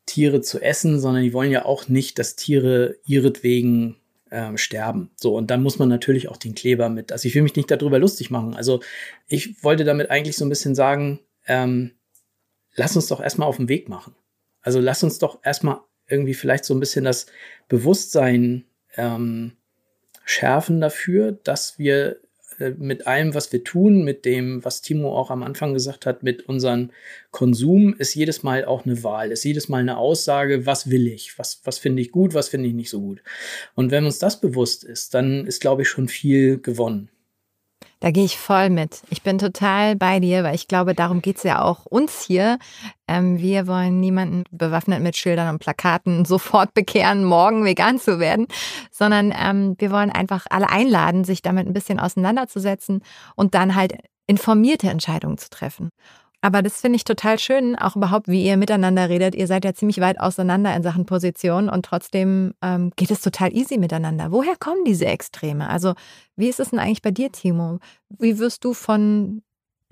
[0.05, 3.97] Tiere zu essen, sondern die wollen ja auch nicht, dass Tiere ihretwegen
[4.31, 5.11] ähm, sterben.
[5.15, 7.11] So, und dann muss man natürlich auch den Kleber mit.
[7.11, 8.55] Also ich will mich nicht darüber lustig machen.
[8.55, 8.81] Also
[9.27, 11.91] ich wollte damit eigentlich so ein bisschen sagen, ähm,
[12.75, 14.15] lass uns doch erstmal auf den Weg machen.
[14.61, 15.81] Also lass uns doch erstmal
[16.11, 17.25] irgendwie vielleicht so ein bisschen das
[17.69, 19.53] Bewusstsein ähm,
[20.25, 22.17] schärfen dafür, dass wir
[22.59, 26.23] äh, mit allem, was wir tun, mit dem, was Timo auch am Anfang gesagt hat,
[26.23, 26.91] mit unserem
[27.31, 31.37] Konsum, ist jedes Mal auch eine Wahl, ist jedes Mal eine Aussage, was will ich,
[31.37, 33.23] was, was finde ich gut, was finde ich nicht so gut.
[33.75, 37.09] Und wenn uns das bewusst ist, dann ist, glaube ich, schon viel gewonnen.
[38.01, 39.03] Da gehe ich voll mit.
[39.11, 42.57] Ich bin total bei dir, weil ich glaube, darum geht es ja auch uns hier.
[43.07, 48.47] Ähm, wir wollen niemanden bewaffnet mit Schildern und Plakaten sofort bekehren, morgen vegan zu werden,
[48.89, 53.03] sondern ähm, wir wollen einfach alle einladen, sich damit ein bisschen auseinanderzusetzen
[53.35, 53.93] und dann halt
[54.25, 55.91] informierte Entscheidungen zu treffen.
[56.41, 59.35] Aber das finde ich total schön, auch überhaupt, wie ihr miteinander redet.
[59.35, 63.55] Ihr seid ja ziemlich weit auseinander in Sachen Position und trotzdem ähm, geht es total
[63.55, 64.31] easy miteinander.
[64.31, 65.69] Woher kommen diese Extreme?
[65.69, 65.93] Also,
[66.35, 67.79] wie ist es denn eigentlich bei dir, Timo?
[68.09, 69.43] Wie wirst du von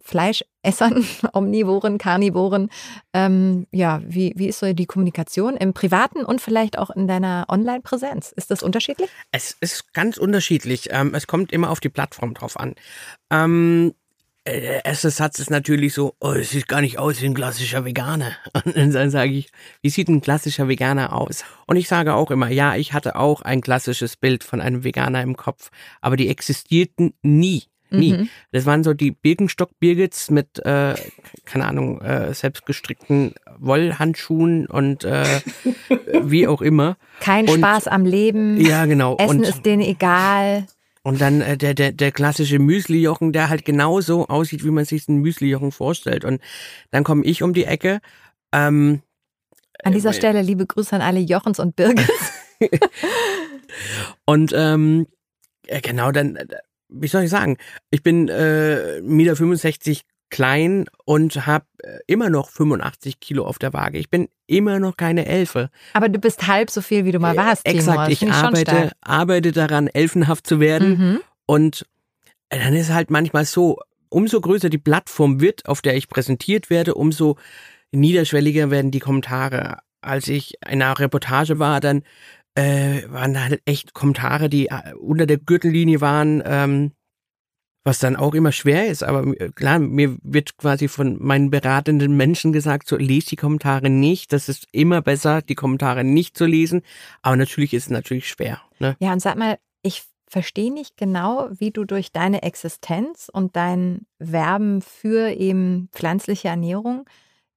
[0.02, 2.70] Fleischessern, Omnivoren, Karnivoren,
[3.14, 7.46] ähm, ja, wie, wie ist so die Kommunikation im Privaten und vielleicht auch in deiner
[7.48, 8.32] Online-Präsenz?
[8.32, 9.10] Ist das unterschiedlich?
[9.32, 10.90] Es ist ganz unterschiedlich.
[10.92, 12.74] Ähm, es kommt immer auf die Plattform drauf an.
[14.50, 17.34] Äh, der erste Satz ist natürlich so, oh, es sieht gar nicht aus wie ein
[17.34, 18.32] klassischer Veganer.
[18.66, 19.50] Und dann sage ich,
[19.82, 21.44] wie sieht ein klassischer Veganer aus?
[21.68, 25.22] Und ich sage auch immer, ja, ich hatte auch ein klassisches Bild von einem Veganer
[25.22, 25.70] im Kopf,
[26.02, 27.64] aber die existierten nie.
[27.92, 28.14] Nie.
[28.14, 28.30] Mhm.
[28.52, 30.94] Das waren so die Birkenstock-Birgits mit, äh,
[31.46, 35.26] keine Ahnung, äh, selbstgestrickten Wollhandschuhen und äh,
[36.22, 36.98] wie auch immer.
[37.20, 38.62] Kein und, Spaß am Leben.
[38.62, 39.18] Ja, genau.
[39.18, 40.68] Essen und, ist denen egal.
[41.10, 45.10] Und dann äh, der, der, der klassische Müslijochen, der halt genauso aussieht, wie man sich
[45.10, 46.24] einen Müslijochen vorstellt.
[46.24, 46.40] Und
[46.92, 48.00] dann komme ich um die Ecke.
[48.54, 49.02] Ähm,
[49.84, 52.32] an dieser äh, Stelle liebe Grüße an alle Jochens und Birgits.
[54.26, 55.08] und ähm,
[55.82, 56.46] genau, dann, äh,
[56.90, 57.58] wie soll ich sagen,
[57.90, 63.74] ich bin äh, 1,65 Meter klein und habe äh, immer noch 85 Kilo auf der
[63.74, 63.98] Waage.
[63.98, 65.70] Ich bin immer noch keine Elfe.
[65.94, 67.66] Aber du bist halb so viel, wie du mal warst.
[67.66, 70.90] Äh, exakt, ich, ich arbeite, arbeite daran, elfenhaft zu werden.
[70.90, 71.20] Mhm.
[71.46, 71.86] Und
[72.50, 76.96] dann ist halt manchmal so, umso größer die Plattform wird, auf der ich präsentiert werde,
[76.96, 77.38] umso
[77.92, 79.78] niederschwelliger werden die Kommentare.
[80.02, 82.04] Als ich in einer Reportage war, dann
[82.56, 86.42] äh, waren halt echt Kommentare, die äh, unter der Gürtellinie waren.
[86.46, 86.92] Ähm,
[87.84, 92.16] was dann auch immer schwer ist, aber äh, klar, mir wird quasi von meinen beratenden
[92.18, 94.34] Menschen gesagt, so lese die Kommentare nicht.
[94.34, 96.82] Das ist immer besser, die Kommentare nicht zu lesen.
[97.22, 98.62] Aber natürlich ist es natürlich schwer.
[98.80, 98.96] Ne?
[99.00, 104.06] Ja, und sag mal, ich verstehe nicht genau, wie du durch deine Existenz und dein
[104.20, 107.06] Werben für eben pflanzliche Ernährung,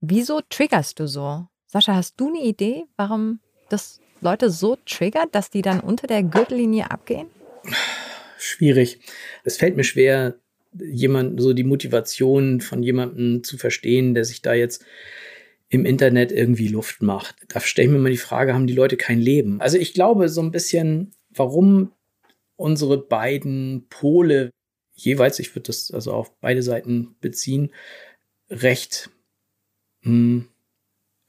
[0.01, 1.47] wieso triggerst du so?
[1.67, 6.23] Sascha, hast du eine Idee, warum das Leute so triggert, dass die dann unter der
[6.23, 7.29] Gürtellinie abgehen?
[8.43, 9.01] Schwierig.
[9.45, 10.39] Es fällt mir schwer,
[10.79, 14.85] jemand so die Motivation von jemandem zu verstehen, der sich da jetzt
[15.69, 17.37] im Internet irgendwie Luft macht.
[17.49, 19.61] Da stelle ich mir mal die Frage, haben die Leute kein Leben?
[19.61, 21.93] Also ich glaube so ein bisschen, warum
[22.57, 24.51] unsere beiden Pole
[24.95, 27.73] jeweils, ich würde das also auf beide Seiten beziehen,
[28.51, 29.11] recht
[30.03, 30.49] hm,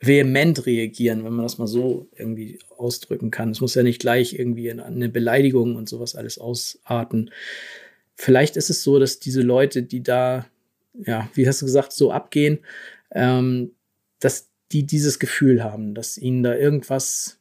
[0.05, 3.51] vehement reagieren, wenn man das mal so irgendwie ausdrücken kann.
[3.51, 7.31] Es muss ja nicht gleich irgendwie in eine Beleidigung und sowas alles ausarten.
[8.15, 10.45] Vielleicht ist es so, dass diese Leute, die da,
[10.93, 12.59] ja, wie hast du gesagt, so abgehen,
[13.11, 13.71] ähm,
[14.19, 17.39] dass die dieses Gefühl haben, dass ihnen da irgendwas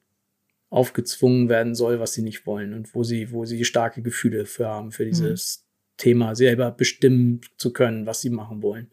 [0.71, 4.69] aufgezwungen werden soll, was sie nicht wollen und wo sie, wo sie starke Gefühle für
[4.69, 5.97] haben, für dieses mhm.
[5.97, 8.91] Thema selber bestimmen zu können, was sie machen wollen.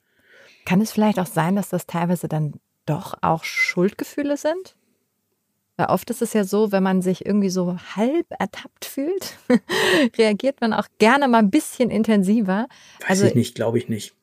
[0.66, 4.76] Kann es vielleicht auch sein, dass das teilweise dann doch auch Schuldgefühle sind?
[5.78, 9.38] Weil oft ist es ja so, wenn man sich irgendwie so halb ertappt fühlt,
[10.18, 12.68] reagiert man auch gerne mal ein bisschen intensiver.
[13.00, 14.14] Weiß also, ich nicht, glaube ich nicht.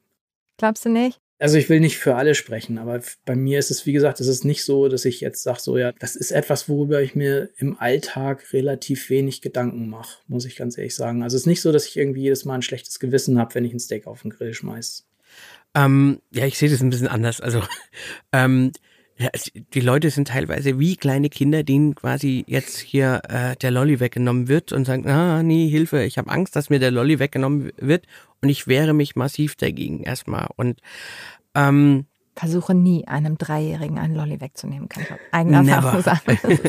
[0.59, 1.19] Glaubst du nicht?
[1.39, 4.27] Also ich will nicht für alle sprechen, aber bei mir ist es, wie gesagt, es
[4.27, 7.51] ist nicht so, dass ich jetzt sage, so ja, das ist etwas, worüber ich mir
[7.59, 11.23] im Alltag relativ wenig Gedanken mache, muss ich ganz ehrlich sagen.
[11.23, 13.67] Also es ist nicht so, dass ich irgendwie jedes Mal ein schlechtes Gewissen habe, wenn
[13.67, 15.07] ich ein Steak auf den Grill schmeiß.
[15.77, 17.41] Ähm, ja, ich sehe das ein bisschen anders.
[17.41, 17.63] Also
[18.33, 18.73] ähm,
[19.19, 19.29] ja,
[19.75, 24.49] die Leute sind teilweise wie kleine Kinder, denen quasi jetzt hier äh, der Lolly weggenommen
[24.49, 28.07] wird und sagen, ah, nee, Hilfe, ich habe Angst, dass mir der Lolly weggenommen wird
[28.43, 30.49] und ich wehre mich massiv dagegen erstmal.
[30.57, 30.81] Und
[31.55, 36.21] ähm, Versuche nie einem Dreijährigen einen Lolly wegzunehmen, kann ich eigener Erfahrung sagen.
[36.43, 36.61] Das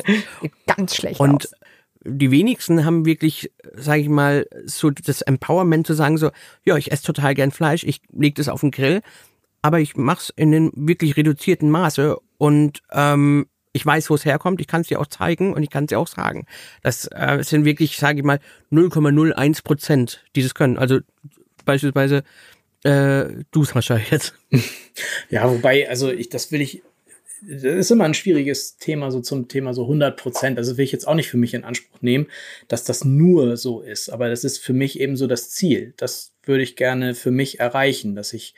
[0.78, 1.52] ganz schlecht und aus
[2.04, 6.32] die wenigsten haben wirklich, sage ich mal, so das Empowerment zu sagen, so,
[6.66, 9.02] ja, ich esse total gern Fleisch, ich leg das auf den Grill,
[9.62, 14.60] aber ich mach's in einem wirklich reduzierten Maße und ähm, Ich weiß, wo es herkommt,
[14.60, 16.48] ich kann es dir auch zeigen und ich kann es dir auch sagen.
[16.82, 18.40] Das äh, sind wirklich, sage ich mal,
[18.72, 20.80] 0,01 Prozent, die das können.
[20.80, 21.00] Also
[21.64, 22.24] beispielsweise
[22.84, 24.34] äh, du, Sascha, jetzt.
[25.30, 26.82] Ja, wobei, also ich, das will ich
[27.42, 30.58] das ist immer ein schwieriges Thema, so zum Thema so 100 Prozent.
[30.58, 32.28] Also will ich jetzt auch nicht für mich in Anspruch nehmen,
[32.68, 34.10] dass das nur so ist.
[34.10, 35.94] Aber das ist für mich eben so das Ziel.
[35.98, 38.56] Das würde ich gerne für mich erreichen, dass ich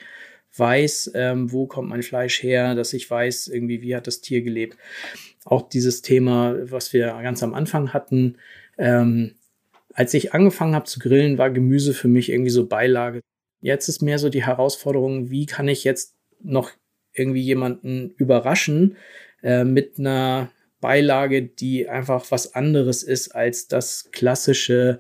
[0.55, 4.41] weiß, ähm, wo kommt mein Fleisch her, dass ich weiß, irgendwie, wie hat das Tier
[4.41, 4.77] gelebt.
[5.45, 8.37] Auch dieses Thema, was wir ganz am Anfang hatten,
[8.77, 9.35] ähm,
[9.93, 13.21] als ich angefangen habe zu grillen, war Gemüse für mich irgendwie so Beilage.
[13.61, 16.71] Jetzt ist mehr so die Herausforderung, wie kann ich jetzt noch
[17.19, 18.95] irgendwie jemanden überraschen
[19.43, 20.49] äh, mit einer
[20.81, 24.99] Beilage, die einfach was anderes ist als das klassische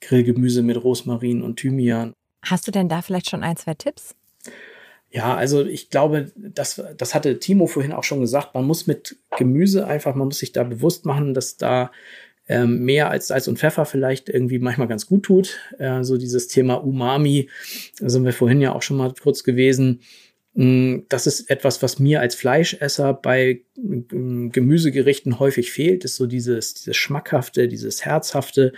[0.00, 2.12] Grillgemüse mit Rosmarin und Thymian.
[2.44, 4.16] Hast du denn da vielleicht schon ein, zwei Tipps?
[5.10, 9.18] Ja, also ich glaube, das, das hatte Timo vorhin auch schon gesagt, man muss mit
[9.36, 11.92] Gemüse einfach, man muss sich da bewusst machen, dass da
[12.48, 15.58] ähm, mehr als Salz und Pfeffer vielleicht irgendwie manchmal ganz gut tut.
[15.78, 17.50] Äh, so dieses Thema Umami,
[18.00, 20.00] da sind wir vorhin ja auch schon mal kurz gewesen.
[20.54, 26.26] Mm, das ist etwas, was mir als Fleischesser bei mm, Gemüsegerichten häufig fehlt, ist so
[26.26, 28.72] dieses, dieses Schmackhafte, dieses Herzhafte.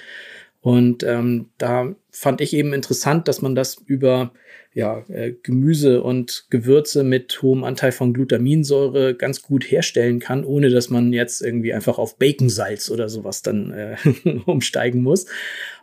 [0.61, 4.33] Und ähm, da fand ich eben interessant, dass man das über
[4.73, 10.71] ja, äh, Gemüse und Gewürze mit hohem Anteil von Glutaminsäure ganz gut herstellen kann, ohne
[10.71, 13.97] dass man jetzt irgendwie einfach auf Baconsalz oder sowas dann äh,
[14.47, 15.27] umsteigen muss.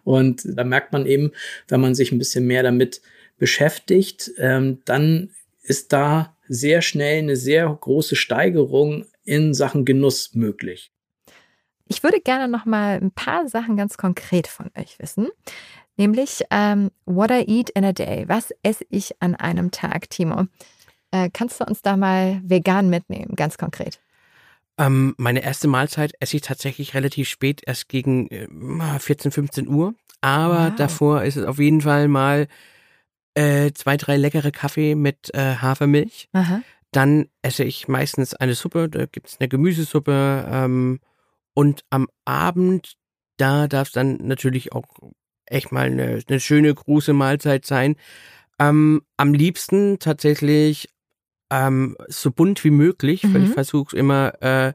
[0.04, 1.32] Und da merkt man eben,
[1.68, 3.02] wenn man sich ein bisschen mehr damit
[3.38, 5.30] beschäftigt, ähm, dann
[5.62, 10.92] ist da sehr schnell eine sehr große Steigerung in Sachen Genuss möglich.
[11.88, 15.30] Ich würde gerne noch mal ein paar Sachen ganz konkret von euch wissen.
[15.98, 18.24] Nämlich, ähm, what I eat in a day.
[18.28, 20.46] Was esse ich an einem Tag, Timo?
[21.12, 24.00] Äh, kannst du uns da mal vegan mitnehmen, ganz konkret?
[24.78, 28.48] Ähm, meine erste Mahlzeit esse ich tatsächlich relativ spät, erst gegen äh,
[29.00, 29.94] 14, 15 Uhr.
[30.22, 30.76] Aber wow.
[30.76, 32.48] davor ist es auf jeden Fall mal
[33.34, 36.30] äh, zwei, drei leckere Kaffee mit äh, Hafermilch.
[36.34, 36.62] Aha.
[36.92, 40.46] Dann esse ich meistens eine Suppe, da gibt es eine Gemüsesuppe.
[40.50, 41.00] Ähm,
[41.54, 42.96] und am Abend,
[43.38, 44.86] da darf es dann natürlich auch
[45.46, 47.96] echt mal eine, eine schöne große Mahlzeit sein.
[48.60, 50.90] Ähm, am liebsten tatsächlich
[51.50, 53.34] ähm, so bunt wie möglich, mhm.
[53.34, 53.54] weil ich mhm.
[53.54, 54.74] versuche immer äh,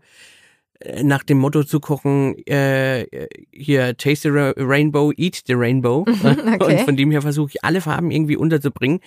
[1.03, 3.07] nach dem Motto zu kochen, äh,
[3.53, 6.05] hier Taste the Rainbow, Eat the Rainbow.
[6.22, 6.79] okay.
[6.79, 9.01] Und von dem her versuche ich alle Farben irgendwie unterzubringen,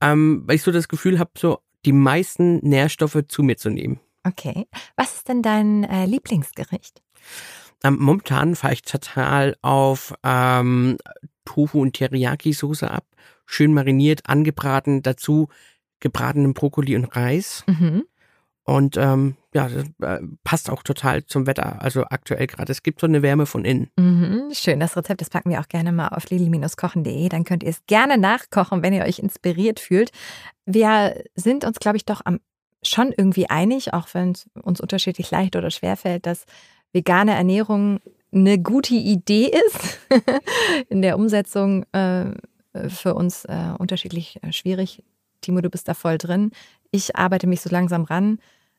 [0.00, 4.00] ähm, weil ich so das Gefühl habe, so die meisten Nährstoffe zu mir zu nehmen.
[4.24, 4.66] Okay.
[4.96, 7.02] Was ist denn dein äh, Lieblingsgericht?
[7.82, 10.96] Ähm, momentan fahre ich total auf ähm,
[11.44, 13.04] Tofu und Teriyaki-Soße ab.
[13.46, 15.48] Schön mariniert, angebraten, dazu
[16.00, 17.64] gebratenen Brokkoli und Reis.
[17.66, 18.04] Mhm.
[18.64, 21.82] Und ähm, ja, das äh, passt auch total zum Wetter.
[21.82, 22.72] Also aktuell gerade.
[22.72, 23.90] Es gibt so eine Wärme von innen.
[23.96, 24.80] Mhm, schön.
[24.80, 27.28] Das Rezept, das packen wir auch gerne mal auf lili-kochen.de.
[27.28, 30.10] Dann könnt ihr es gerne nachkochen, wenn ihr euch inspiriert fühlt.
[30.64, 32.40] Wir sind uns, glaube ich, doch am,
[32.82, 36.46] schon irgendwie einig, auch wenn es uns unterschiedlich leicht oder schwer fällt, dass
[36.92, 38.00] vegane Ernährung
[38.32, 39.98] eine gute Idee ist.
[40.88, 42.32] In der Umsetzung äh,
[42.88, 45.02] für uns äh, unterschiedlich äh, schwierig.
[45.40, 46.50] Timo, du bist da voll drin.
[46.94, 48.38] Ich arbeite mich so langsam ran.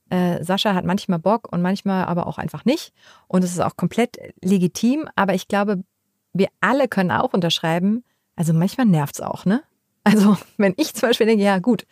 [0.10, 2.94] Äh, Sascha hat manchmal Bock und manchmal aber auch einfach nicht.
[3.28, 5.10] Und es ist auch komplett legitim.
[5.18, 5.84] Aber ich glaube,
[6.32, 8.06] wir alle können auch unterschreiben.
[8.38, 9.64] Also manchmal nervt es auch, ne?
[10.06, 11.86] Also wenn ich zum Beispiel denke, ja gut,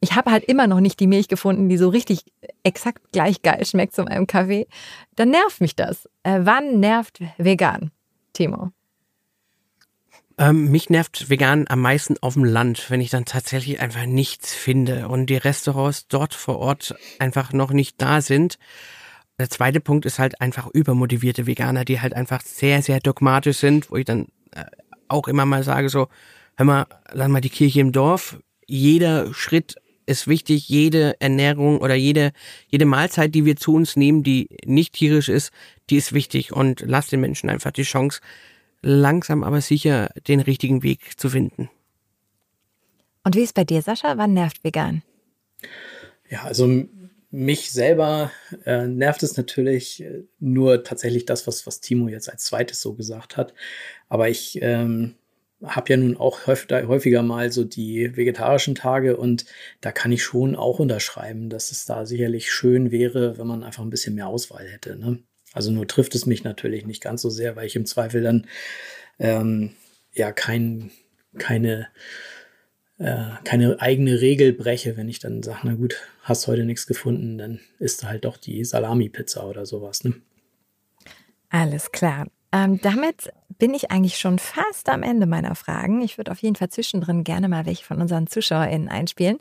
[0.00, 2.26] ich habe halt immer noch nicht die Milch gefunden, die so richtig
[2.62, 4.66] exakt gleich geil schmeckt zu meinem Kaffee,
[5.14, 6.06] dann nervt mich das.
[6.22, 7.92] Äh, wann nervt vegan,
[8.34, 8.72] Timo?
[10.38, 14.52] Ähm, mich nervt vegan am meisten auf dem Land, wenn ich dann tatsächlich einfach nichts
[14.52, 18.58] finde und die Restaurants dort vor Ort einfach noch nicht da sind.
[19.38, 23.90] Der zweite Punkt ist halt einfach übermotivierte Veganer, die halt einfach sehr, sehr dogmatisch sind,
[23.90, 24.64] wo ich dann äh,
[25.08, 26.08] auch immer mal sage so,
[26.56, 28.38] hör mal, lass mal die Kirche im Dorf.
[28.66, 32.32] Jeder Schritt ist wichtig, jede Ernährung oder jede,
[32.68, 35.50] jede Mahlzeit, die wir zu uns nehmen, die nicht tierisch ist,
[35.88, 38.20] die ist wichtig und lass den Menschen einfach die Chance,
[38.86, 41.68] langsam aber sicher den richtigen Weg zu finden.
[43.24, 44.16] Und wie ist bei dir, Sascha?
[44.16, 45.02] Wann nervt vegan?
[46.30, 46.84] Ja, also
[47.30, 48.30] mich selber
[48.64, 52.94] äh, nervt es natürlich äh, nur tatsächlich das, was, was Timo jetzt als zweites so
[52.94, 53.52] gesagt hat.
[54.08, 55.16] Aber ich ähm,
[55.64, 59.46] habe ja nun auch häufiger, häufiger mal so die vegetarischen Tage und
[59.80, 63.82] da kann ich schon auch unterschreiben, dass es da sicherlich schön wäre, wenn man einfach
[63.82, 64.96] ein bisschen mehr Auswahl hätte.
[64.96, 65.18] Ne?
[65.56, 68.46] Also nur trifft es mich natürlich nicht ganz so sehr, weil ich im Zweifel dann
[69.18, 69.70] ähm,
[70.12, 70.90] ja kein,
[71.38, 71.88] keine
[72.98, 77.38] äh, keine eigene Regel breche, wenn ich dann sage, na gut, hast heute nichts gefunden,
[77.38, 80.04] dann ist halt doch die Salami-Pizza oder sowas.
[80.04, 80.14] Ne?
[81.48, 82.28] Alles klar.
[82.56, 86.00] Ähm, damit bin ich eigentlich schon fast am Ende meiner Fragen.
[86.02, 89.38] Ich würde auf jeden Fall zwischendrin gerne mal welche von unseren ZuschauerInnen einspielen.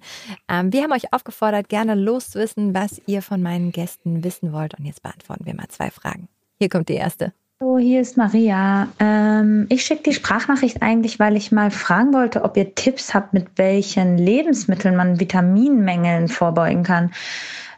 [0.49, 4.77] Ähm, wir haben euch aufgefordert, gerne loszuwissen, was ihr von meinen Gästen wissen wollt.
[4.77, 6.27] Und jetzt beantworten wir mal zwei Fragen.
[6.59, 7.33] Hier kommt die erste.
[7.61, 8.89] Hallo, hier ist Maria.
[8.99, 13.33] Ähm, ich schicke die Sprachnachricht eigentlich, weil ich mal fragen wollte, ob ihr Tipps habt,
[13.33, 17.11] mit welchen Lebensmitteln man Vitaminmängeln vorbeugen kann.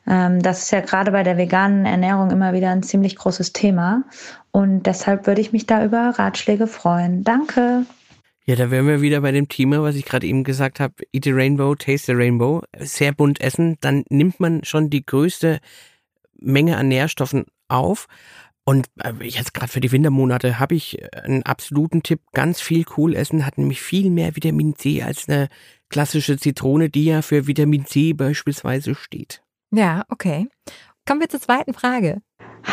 [0.08, 4.04] Ähm, das ist ja gerade bei der veganen Ernährung immer wieder ein ziemlich großes Thema.
[4.52, 7.24] Und deshalb würde ich mich da über Ratschläge freuen.
[7.24, 7.86] Danke.
[8.46, 10.94] Ja, da wären wir wieder bei dem Thema, was ich gerade eben gesagt habe.
[11.12, 12.64] Eat the Rainbow, Taste the Rainbow.
[12.80, 13.76] Sehr bunt essen.
[13.82, 15.60] Dann nimmt man schon die größte
[16.40, 18.08] Menge an Nährstoffen auf.
[18.64, 22.22] Und äh, jetzt gerade für die Wintermonate habe ich einen absoluten Tipp.
[22.32, 25.50] Ganz viel cool essen hat nämlich viel mehr Vitamin C als eine
[25.90, 29.42] klassische Zitrone, die ja für Vitamin C beispielsweise steht.
[29.72, 30.48] Ja, okay.
[31.08, 32.22] Kommen wir zur zweiten Frage.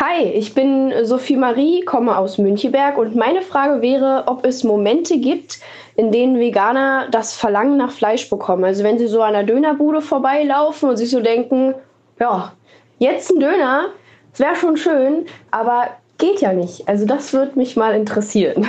[0.00, 5.20] Hi, ich bin Sophie Marie, komme aus Müncheberg und meine Frage wäre, ob es Momente
[5.20, 5.60] gibt,
[5.94, 8.64] in denen Veganer das Verlangen nach Fleisch bekommen.
[8.64, 11.74] Also wenn sie so an der Dönerbude vorbeilaufen und sich so denken,
[12.18, 12.52] ja,
[12.98, 13.90] jetzt ein Döner,
[14.36, 16.88] wäre schon schön, aber geht ja nicht.
[16.88, 18.66] Also das würde mich mal interessieren.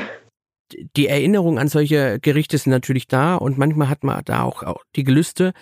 [0.96, 4.84] Die Erinnerung an solche Gerichte sind natürlich da und manchmal hat man da auch, auch
[4.96, 5.54] die Gelüste.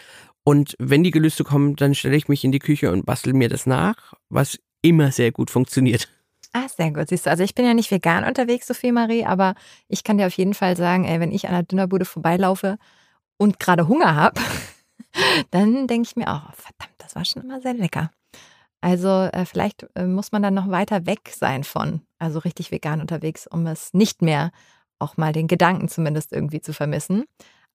[0.43, 3.49] Und wenn die Gelüste kommen, dann stelle ich mich in die Küche und bastel mir
[3.49, 6.09] das nach, was immer sehr gut funktioniert.
[6.51, 7.09] Ah, sehr gut.
[7.09, 9.55] Siehst du, also ich bin ja nicht vegan unterwegs, Sophie Marie, aber
[9.87, 12.77] ich kann dir auf jeden Fall sagen, ey, wenn ich an der Dünnerbude vorbeilaufe
[13.37, 14.39] und gerade Hunger habe,
[15.51, 18.11] dann denke ich mir auch, oh, verdammt, das war schon immer sehr lecker.
[18.81, 23.01] Also äh, vielleicht äh, muss man dann noch weiter weg sein von, also richtig vegan
[23.01, 24.51] unterwegs, um es nicht mehr
[24.99, 27.23] auch mal den Gedanken zumindest irgendwie zu vermissen.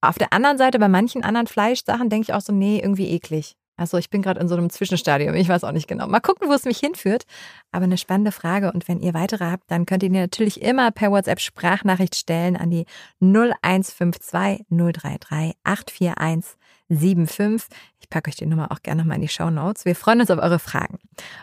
[0.00, 3.56] Auf der anderen Seite, bei manchen anderen Fleischsachen denke ich auch so, nee, irgendwie eklig.
[3.78, 6.08] Also ich bin gerade in so einem Zwischenstadium, ich weiß auch nicht genau.
[6.08, 7.24] Mal gucken, wo es mich hinführt.
[7.70, 8.72] Aber eine spannende Frage.
[8.72, 12.70] Und wenn ihr weitere habt, dann könnt ihr natürlich immer per WhatsApp Sprachnachricht stellen an
[12.70, 12.86] die
[13.20, 16.57] 0152 033 841
[16.88, 17.68] 75.
[18.00, 19.84] Ich packe euch die Nummer auch gerne nochmal in die Show Notes.
[19.84, 20.98] Wir freuen uns auf eure Fragen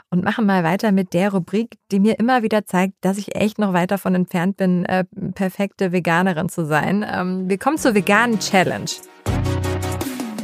[0.09, 3.59] und machen mal weiter mit der Rubrik, die mir immer wieder zeigt, dass ich echt
[3.59, 7.05] noch weit davon entfernt bin, äh, perfekte Veganerin zu sein.
[7.07, 8.89] Ähm, wir kommen zur veganen Challenge.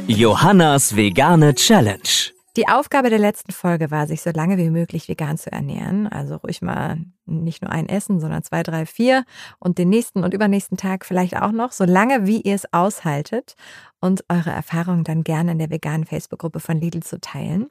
[0.06, 2.32] Johannas vegane Challenge.
[2.58, 6.06] Die Aufgabe der letzten Folge war, sich so lange wie möglich vegan zu ernähren.
[6.06, 9.24] Also ruhig mal nicht nur ein Essen, sondern zwei, drei, vier
[9.58, 13.54] und den nächsten und übernächsten Tag vielleicht auch noch, so lange wie ihr es aushaltet
[14.00, 17.70] und eure Erfahrungen dann gerne in der veganen Facebook-Gruppe von Lidl zu teilen.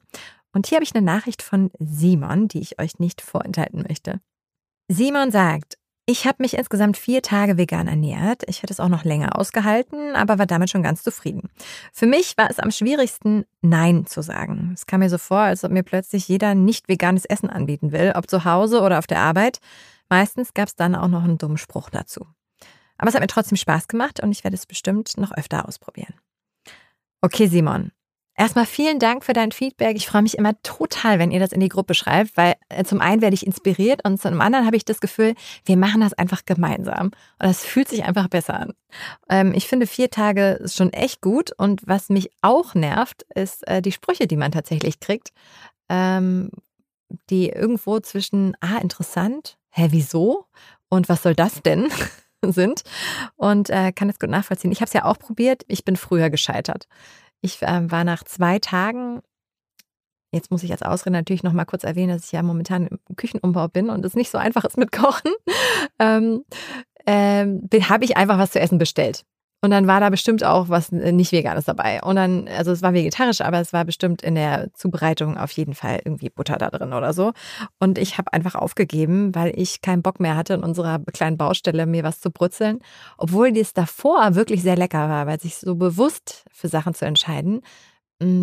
[0.52, 4.20] Und hier habe ich eine Nachricht von Simon, die ich euch nicht vorenthalten möchte.
[4.88, 8.42] Simon sagt, ich habe mich insgesamt vier Tage vegan ernährt.
[8.48, 11.48] Ich hätte es auch noch länger ausgehalten, aber war damit schon ganz zufrieden.
[11.92, 14.72] Für mich war es am schwierigsten, Nein zu sagen.
[14.74, 18.12] Es kam mir so vor, als ob mir plötzlich jeder nicht veganes Essen anbieten will,
[18.16, 19.60] ob zu Hause oder auf der Arbeit.
[20.08, 22.26] Meistens gab es dann auch noch einen dummen Spruch dazu.
[22.98, 26.14] Aber es hat mir trotzdem Spaß gemacht und ich werde es bestimmt noch öfter ausprobieren.
[27.20, 27.92] Okay, Simon,
[28.42, 29.96] Erstmal vielen Dank für dein Feedback.
[29.96, 33.00] Ich freue mich immer total, wenn ihr das in die Gruppe schreibt, weil äh, zum
[33.00, 36.44] einen werde ich inspiriert und zum anderen habe ich das Gefühl, wir machen das einfach
[36.44, 37.06] gemeinsam.
[37.06, 38.72] Und das fühlt sich einfach besser an.
[39.28, 43.64] Ähm, ich finde vier Tage ist schon echt gut und was mich auch nervt, ist
[43.68, 45.28] äh, die Sprüche, die man tatsächlich kriegt,
[45.88, 46.50] ähm,
[47.30, 50.46] die irgendwo zwischen, ah, interessant, hä, wieso?
[50.88, 51.90] Und was soll das denn?
[52.44, 52.82] sind
[53.36, 54.72] und äh, kann es gut nachvollziehen.
[54.72, 55.62] Ich habe es ja auch probiert.
[55.68, 56.88] Ich bin früher gescheitert.
[57.42, 59.20] Ich äh, war nach zwei Tagen,
[60.32, 63.16] jetzt muss ich als Ausrede natürlich noch mal kurz erwähnen, dass ich ja momentan im
[63.16, 65.32] Küchenumbau bin und es nicht so einfach ist mit Kochen,
[65.98, 66.44] ähm,
[67.06, 69.24] ähm, habe ich einfach was zu essen bestellt.
[69.64, 72.02] Und dann war da bestimmt auch was äh, nicht Veganes dabei.
[72.02, 75.74] Und dann, also es war vegetarisch, aber es war bestimmt in der Zubereitung auf jeden
[75.74, 77.32] Fall irgendwie Butter da drin oder so.
[77.78, 81.86] Und ich habe einfach aufgegeben, weil ich keinen Bock mehr hatte, in unserer kleinen Baustelle
[81.86, 82.80] mir was zu brutzeln.
[83.18, 87.62] Obwohl das davor wirklich sehr lecker war, weil sich so bewusst für Sachen zu entscheiden,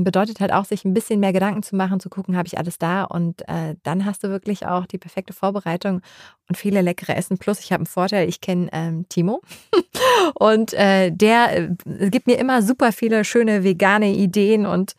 [0.04, 2.78] bedeutet halt auch, sich ein bisschen mehr Gedanken zu machen, zu gucken, habe ich alles
[2.78, 6.02] da und äh, dann hast du wirklich auch die perfekte Vorbereitung
[6.48, 7.38] und viele leckere Essen.
[7.38, 9.42] Plus, ich habe einen Vorteil, ich kenne ähm, Timo
[10.36, 14.96] und äh, der äh, gibt mir immer super viele schöne vegane Ideen und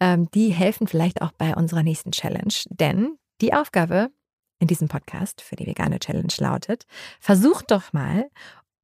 [0.00, 2.54] ähm, die helfen vielleicht auch bei unserer nächsten Challenge.
[2.70, 4.10] Denn die Aufgabe
[4.58, 6.86] in diesem Podcast für die vegane Challenge lautet,
[7.20, 8.30] versucht doch mal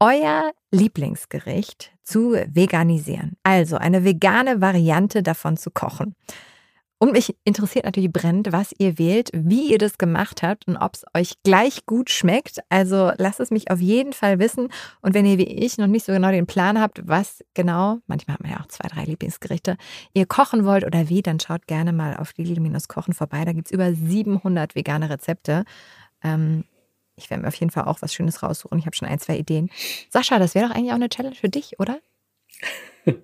[0.00, 3.36] euer Lieblingsgericht zu veganisieren.
[3.42, 6.16] Also eine vegane Variante davon zu kochen.
[7.02, 10.96] Und mich interessiert natürlich brennend, was ihr wählt, wie ihr das gemacht habt und ob
[10.96, 12.58] es euch gleich gut schmeckt.
[12.68, 14.68] Also lasst es mich auf jeden Fall wissen.
[15.00, 18.34] Und wenn ihr wie ich noch nicht so genau den Plan habt, was genau, manchmal
[18.34, 19.78] hat man ja auch zwei, drei Lieblingsgerichte,
[20.12, 23.46] ihr kochen wollt oder wie, dann schaut gerne mal auf Lidl-Kochen vorbei.
[23.46, 25.64] Da gibt es über 700 vegane Rezepte.
[26.22, 26.64] Ähm,
[27.22, 28.78] ich werde mir auf jeden Fall auch was Schönes raussuchen.
[28.78, 29.70] Ich habe schon ein, zwei Ideen.
[30.08, 32.00] Sascha, das wäre doch eigentlich auch eine Challenge für dich, oder?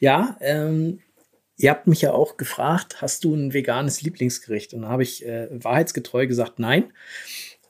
[0.00, 1.00] ja, ähm,
[1.58, 4.74] Ihr habt mich ja auch gefragt, hast du ein veganes Lieblingsgericht?
[4.74, 6.92] Und da habe ich äh, wahrheitsgetreu gesagt, nein.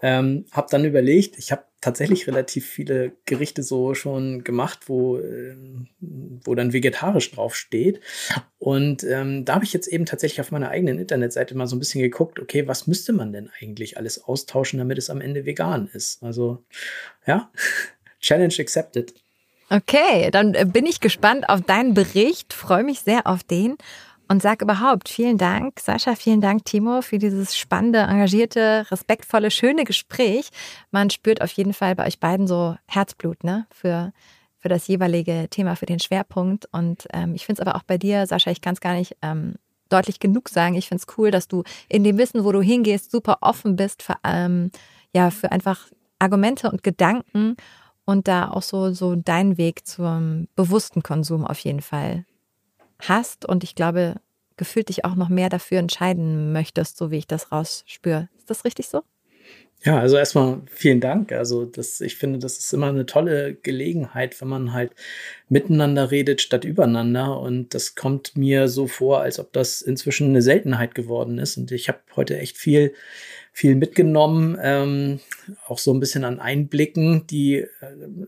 [0.02, 5.56] Ähm, habe dann überlegt, ich habe tatsächlich relativ viele Gerichte so schon gemacht, wo, äh,
[6.00, 8.00] wo dann vegetarisch drauf steht.
[8.58, 11.78] Und ähm, da habe ich jetzt eben tatsächlich auf meiner eigenen Internetseite mal so ein
[11.78, 15.88] bisschen geguckt, okay, was müsste man denn eigentlich alles austauschen, damit es am Ende vegan
[15.92, 16.22] ist?
[16.22, 16.64] Also
[17.26, 17.50] ja,
[18.20, 19.14] Challenge accepted.
[19.68, 23.76] Okay, dann äh, bin ich gespannt auf deinen Bericht, freue mich sehr auf den
[24.28, 29.84] und sag überhaupt vielen Dank, Sascha, vielen Dank, Timo, für dieses spannende, engagierte, respektvolle, schöne
[29.84, 30.50] Gespräch.
[30.90, 34.12] Man spürt auf jeden Fall bei euch beiden so Herzblut, ne, für,
[34.58, 36.68] für das jeweilige Thema, für den Schwerpunkt.
[36.72, 39.16] Und ähm, ich finde es aber auch bei dir, Sascha, ich kann es gar nicht
[39.22, 39.54] ähm,
[39.88, 40.74] deutlich genug sagen.
[40.74, 44.02] Ich finde es cool, dass du in dem Wissen, wo du hingehst, super offen bist
[44.02, 44.70] für, ähm,
[45.14, 45.86] ja, für einfach
[46.18, 47.56] Argumente und Gedanken
[48.04, 52.24] und da auch so, so deinen Weg zum bewussten Konsum auf jeden Fall
[53.00, 54.16] hast und ich glaube,
[54.56, 58.28] gefühlt dich auch noch mehr dafür entscheiden möchtest, so wie ich das rausspüre.
[58.38, 59.02] Ist das richtig so?
[59.84, 61.32] Ja, also erstmal vielen Dank.
[61.32, 64.92] Also das, ich finde, das ist immer eine tolle Gelegenheit, wenn man halt
[65.48, 67.38] miteinander redet statt übereinander.
[67.38, 71.56] Und das kommt mir so vor, als ob das inzwischen eine Seltenheit geworden ist.
[71.56, 72.94] Und ich habe heute echt viel
[73.56, 75.18] viel mitgenommen, ähm,
[75.66, 77.68] auch so ein bisschen an Einblicken, die äh,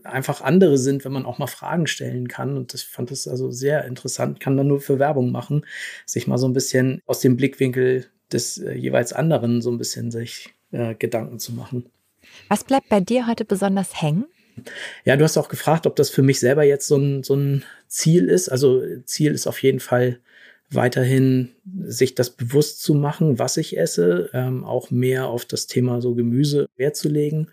[0.03, 2.57] einfach andere sind, wenn man auch mal Fragen stellen kann.
[2.57, 5.67] Und das fand es also sehr interessant, kann man nur für Werbung machen,
[6.07, 10.09] sich mal so ein bisschen aus dem Blickwinkel des äh, jeweils anderen so ein bisschen
[10.09, 11.85] sich äh, Gedanken zu machen.
[12.47, 14.25] Was bleibt bei dir heute besonders hängen?
[15.05, 17.63] Ja, du hast auch gefragt, ob das für mich selber jetzt so ein, so ein
[17.87, 18.49] Ziel ist.
[18.49, 20.21] Also Ziel ist auf jeden Fall
[20.71, 21.49] weiterhin
[21.83, 26.13] sich das bewusst zu machen, was ich esse, ähm, auch mehr auf das Thema so
[26.15, 27.47] Gemüse Wert zu legen.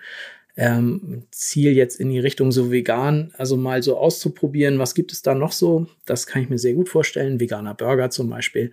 [0.59, 5.21] Ähm, Ziel jetzt in die Richtung so vegan, also mal so auszuprobieren, was gibt es
[5.23, 5.87] da noch so?
[6.07, 7.41] Das kann ich mir sehr gut vorstellen.
[7.41, 8.73] Veganer Burger zum Beispiel.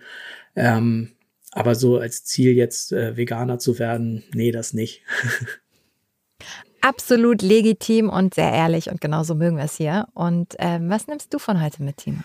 [0.56, 1.12] Ähm,
[1.52, 5.04] aber so als Ziel jetzt äh, Veganer zu werden, nee, das nicht.
[6.82, 10.08] Absolut legitim und sehr ehrlich und genauso mögen wir es hier.
[10.14, 12.24] Und ähm, was nimmst du von heute mit, Timo?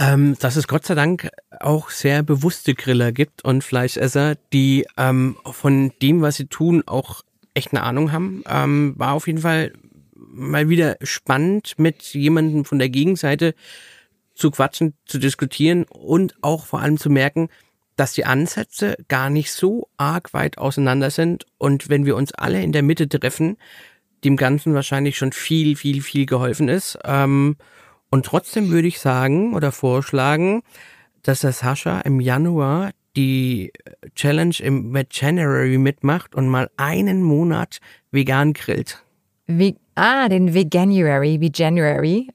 [0.00, 1.28] Ähm, dass es Gott sei Dank
[1.60, 7.22] auch sehr bewusste Griller gibt und Fleischesser, die ähm, von dem, was sie tun, auch
[7.52, 8.42] echt eine Ahnung haben.
[8.48, 9.74] Ähm, war auf jeden Fall
[10.14, 13.54] mal wieder spannend, mit jemandem von der Gegenseite
[14.34, 17.50] zu quatschen, zu diskutieren und auch vor allem zu merken,
[17.96, 22.62] dass die Ansätze gar nicht so arg weit auseinander sind und wenn wir uns alle
[22.62, 23.58] in der Mitte treffen,
[24.24, 26.98] dem Ganzen wahrscheinlich schon viel, viel, viel geholfen ist.
[27.04, 27.56] Ähm,
[28.10, 30.62] und trotzdem würde ich sagen oder vorschlagen,
[31.22, 33.72] dass der Sascha im Januar die
[34.14, 37.78] Challenge im January mitmacht und mal einen Monat
[38.10, 39.04] vegan grillt.
[39.46, 42.28] Wie, ah, den Veganuary, wie January.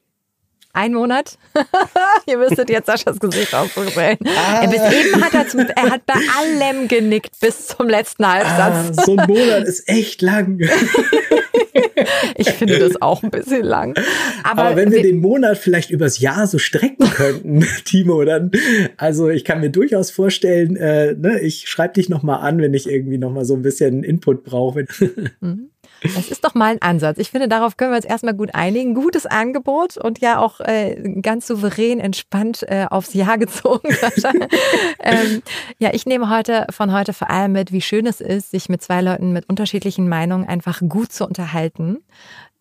[0.76, 1.38] Ein Monat?
[2.28, 4.18] Ihr müsstet jetzt Saschas Gesicht aufstellen.
[4.26, 4.66] Ah.
[4.68, 8.98] Bis eben hat er, zum, er hat bei allem genickt bis zum letzten Halbsatz.
[8.98, 10.60] Ah, so ein Monat ist echt lang.
[12.36, 13.96] ich finde das auch ein bisschen lang.
[14.44, 18.52] Aber, Aber wenn wir, wir den Monat vielleicht übers Jahr so strecken könnten, Timo, dann,
[18.98, 22.90] also ich kann mir durchaus vorstellen, äh, ne, ich schreibe dich nochmal an, wenn ich
[22.90, 24.86] irgendwie nochmal so ein bisschen Input brauche.
[25.40, 25.70] Mhm.
[26.14, 27.18] Das ist doch mal ein Ansatz.
[27.18, 28.94] Ich finde, darauf können wir uns erstmal gut einigen.
[28.94, 33.90] Gutes Angebot und ja auch äh, ganz souverän, entspannt äh, aufs Jahr gezogen.
[35.00, 35.42] ähm,
[35.80, 38.82] ja, ich nehme heute von heute vor allem mit, wie schön es ist, sich mit
[38.82, 42.00] zwei Leuten mit unterschiedlichen Meinungen einfach gut zu unterhalten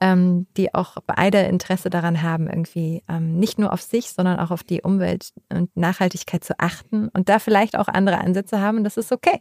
[0.04, 4.50] ähm, die auch beide Interesse daran haben, irgendwie ähm, nicht nur auf sich, sondern auch
[4.50, 8.84] auf die Umwelt und Nachhaltigkeit zu achten und da vielleicht auch andere Ansätze haben.
[8.84, 9.40] Das ist okay.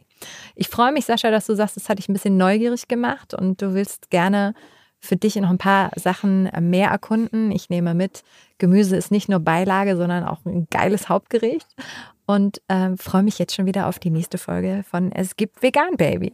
[0.54, 3.60] Ich freue mich, Sascha, dass du sagst, das hat dich ein bisschen neugierig gemacht und
[3.60, 4.54] du willst gerne
[5.00, 7.52] für dich noch ein paar Sachen äh, mehr erkunden.
[7.52, 8.22] Ich nehme mit,
[8.56, 11.68] Gemüse ist nicht nur Beilage, sondern auch ein geiles Hauptgericht.
[12.24, 15.98] Und äh, freue mich jetzt schon wieder auf die nächste Folge von Es gibt Vegan
[15.98, 16.32] Baby.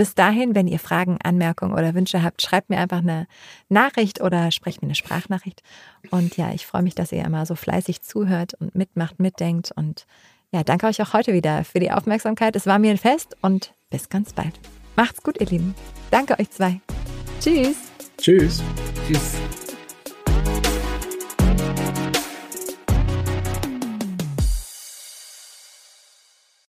[0.00, 3.26] Bis dahin, wenn ihr Fragen, Anmerkungen oder Wünsche habt, schreibt mir einfach eine
[3.68, 5.62] Nachricht oder sprecht mir eine Sprachnachricht.
[6.10, 9.72] Und ja, ich freue mich, dass ihr immer so fleißig zuhört und mitmacht, mitdenkt.
[9.76, 10.06] Und
[10.52, 12.56] ja, danke euch auch heute wieder für die Aufmerksamkeit.
[12.56, 14.58] Es war mir ein Fest und bis ganz bald.
[14.96, 15.74] Macht's gut, ihr Lieben.
[16.10, 16.80] Danke euch zwei.
[17.38, 17.76] Tschüss.
[18.16, 18.62] Tschüss.
[19.06, 19.34] Tschüss.